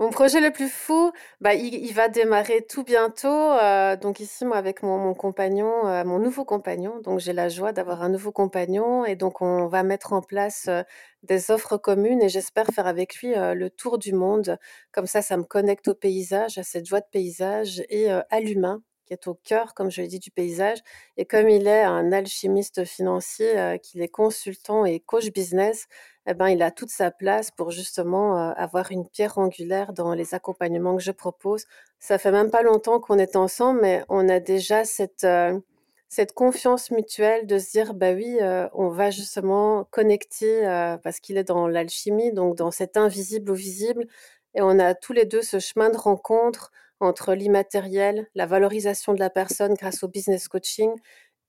[0.00, 3.28] Mon projet le plus fou, bah, il, va démarrer tout bientôt.
[3.28, 7.72] Euh, donc ici, moi, avec mon, compagnon, euh, mon nouveau compagnon, donc j'ai la joie
[7.72, 10.82] d'avoir un nouveau compagnon et donc on va mettre en place euh,
[11.22, 14.56] des offres communes et j'espère faire avec lui le tour du monde.
[14.90, 18.82] Comme ça, ça me connecte au paysage, à cette joie de paysage et à l'humain
[19.04, 20.78] qui est au cœur, comme je l'ai dit, du paysage.
[21.18, 25.88] Et comme il est un alchimiste financier, qu'il est consultant et coach business,
[26.30, 30.34] eh ben, il a toute sa place pour justement avoir une pierre angulaire dans les
[30.34, 31.64] accompagnements que je propose.
[31.98, 35.26] Ça fait même pas longtemps qu'on est ensemble, mais on a déjà cette,
[36.08, 38.38] cette confiance mutuelle de se dire, bah oui,
[38.74, 40.62] on va justement connecter
[41.02, 44.06] parce qu'il est dans l'alchimie, donc dans cet invisible au visible.
[44.54, 46.70] Et on a tous les deux ce chemin de rencontre
[47.00, 50.92] entre l'immatériel, la valorisation de la personne grâce au business coaching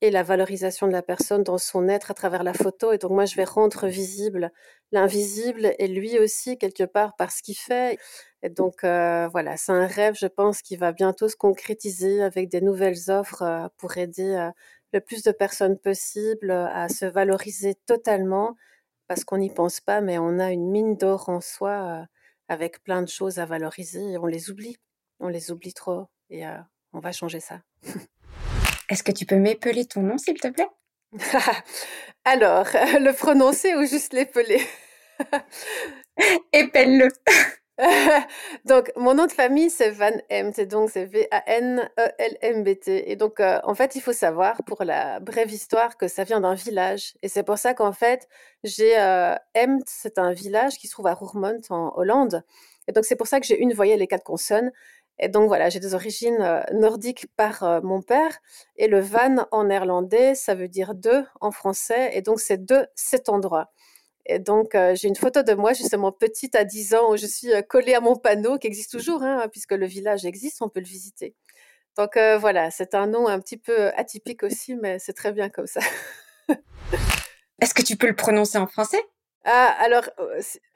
[0.02, 2.92] et la valorisation de la personne dans son être à travers la photo.
[2.92, 4.52] Et donc moi, je vais rendre visible
[4.92, 8.00] l'invisible et lui aussi, quelque part, par ce qu'il fait.
[8.42, 12.50] Et donc euh, voilà, c'est un rêve, je pense, qui va bientôt se concrétiser avec
[12.50, 14.50] des nouvelles offres euh, pour aider euh,
[14.94, 18.58] le plus de personnes possible à se valoriser totalement
[19.08, 22.06] parce qu'on n'y pense pas, mais on a une mine d'or en soi
[22.48, 24.78] avec plein de choses à valoriser et on les oublie.
[25.20, 26.44] On les oublie trop et
[26.94, 27.62] on va changer ça.
[28.92, 30.68] Est-ce que tu peux m'épeler ton nom, s'il te plaît?
[32.26, 32.66] Alors,
[33.00, 34.62] le prononcer ou juste l'épeler?
[36.54, 37.08] Épelle-le.
[38.66, 43.10] donc, mon nom de famille, c'est Van Emt, et donc c'est V-A-N-E-L-M-B-T.
[43.10, 46.42] Et donc, euh, en fait, il faut savoir, pour la brève histoire, que ça vient
[46.42, 47.14] d'un village.
[47.22, 48.28] Et c'est pour ça qu'en fait,
[48.66, 52.44] j'ai euh, Emt, c'est un village qui se trouve à Roermond, en Hollande.
[52.90, 54.74] Et donc, c'est pour ça que j'ai une voyelle et quatre consonnes.
[55.20, 58.40] Et donc, voilà, j'ai des origines euh, nordiques par mon père.
[58.76, 62.12] Et le Van en néerlandais, ça veut dire deux en français.
[62.14, 63.72] Et donc, c'est de cet endroit.
[64.26, 67.26] Et donc, euh, j'ai une photo de moi, justement, petite à 10 ans, où je
[67.26, 70.70] suis euh, collée à mon panneau, qui existe toujours, hein, puisque le village existe, on
[70.70, 71.36] peut le visiter.
[71.98, 75.50] Donc, euh, voilà, c'est un nom un petit peu atypique aussi, mais c'est très bien
[75.50, 75.82] comme ça.
[77.62, 79.02] Est-ce que tu peux le prononcer en français?
[79.44, 80.04] Ah, alors,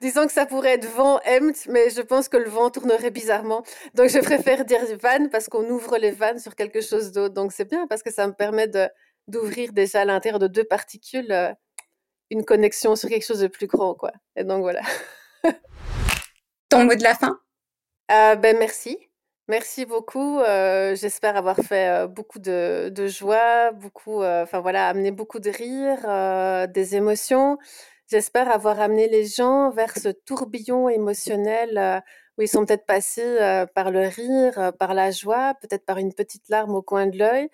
[0.00, 3.62] disons que ça pourrait être vent, emt, mais je pense que le vent tournerait bizarrement.
[3.94, 7.34] Donc, je préfère dire van parce qu'on ouvre les vannes sur quelque chose d'autre.
[7.34, 8.68] Donc, c'est bien parce que ça me permet
[9.28, 11.56] d'ouvrir déjà à l'intérieur de deux particules
[12.30, 14.12] une connexion sur quelque chose de plus grand, quoi.
[14.36, 14.82] Et donc voilà.
[16.68, 17.38] Ton mot de la fin?
[18.10, 18.98] Euh, Ben merci.
[19.48, 20.40] Merci beaucoup.
[20.40, 25.50] Euh, j'espère avoir fait euh, beaucoup de, de, joie, beaucoup, enfin voilà, amené beaucoup de
[25.50, 27.58] rire, des émotions.
[28.08, 32.02] J'espère avoir amené les gens vers ce tourbillon émotionnel
[32.38, 36.48] où ils sont peut-être passés par le rire, par la joie, peut-être par une petite
[36.48, 37.48] larme au coin de l'œil,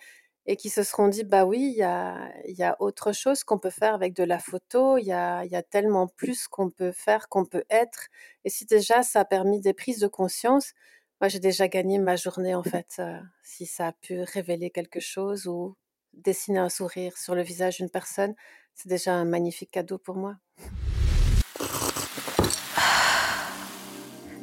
[0.46, 3.94] et qui se seront dit bah oui, il y a, autre chose qu'on peut faire
[3.94, 7.44] avec de la photo, il y a, y a tellement plus qu'on peut faire, qu'on
[7.44, 8.08] peut être.
[8.44, 10.72] Et si déjà ça a permis des prises de conscience,
[11.20, 12.96] moi j'ai déjà gagné ma journée en fait.
[12.98, 15.76] Euh, si ça a pu révéler quelque chose ou
[16.12, 18.34] dessiner un sourire sur le visage d'une personne,
[18.74, 20.36] c'est déjà un magnifique cadeau pour moi.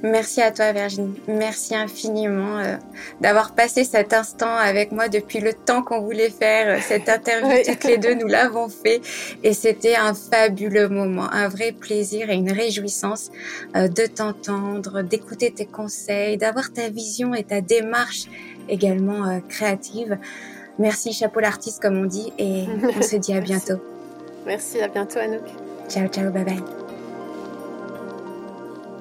[0.02, 1.20] Merci à toi Virginie.
[1.28, 2.78] Merci infiniment euh,
[3.20, 7.58] d'avoir passé cet instant avec moi depuis le temps qu'on voulait faire euh, cette interview.
[7.66, 9.02] Toutes les deux, nous l'avons fait
[9.44, 13.30] et c'était un fabuleux moment, un vrai plaisir et une réjouissance
[13.76, 18.28] euh, de t'entendre, d'écouter tes conseils, d'avoir ta vision et ta démarche
[18.70, 20.18] également créative.
[20.78, 22.66] Merci, chapeau l'artiste comme on dit et
[22.98, 23.80] on se dit à bientôt.
[24.46, 25.44] Merci, à bientôt Anouk.
[25.88, 26.64] Ciao, ciao, bye bye.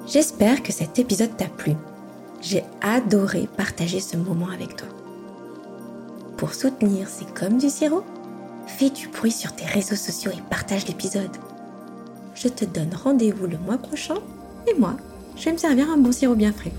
[0.07, 1.73] J'espère que cet épisode t'a plu.
[2.41, 4.87] J'ai adoré partager ce moment avec toi.
[6.37, 8.03] Pour soutenir C'est comme du sirop,
[8.65, 11.35] fais du bruit sur tes réseaux sociaux et partage l'épisode.
[12.33, 14.15] Je te donne rendez-vous le mois prochain
[14.67, 14.95] et moi,
[15.35, 16.71] je vais me servir un bon sirop bien frais.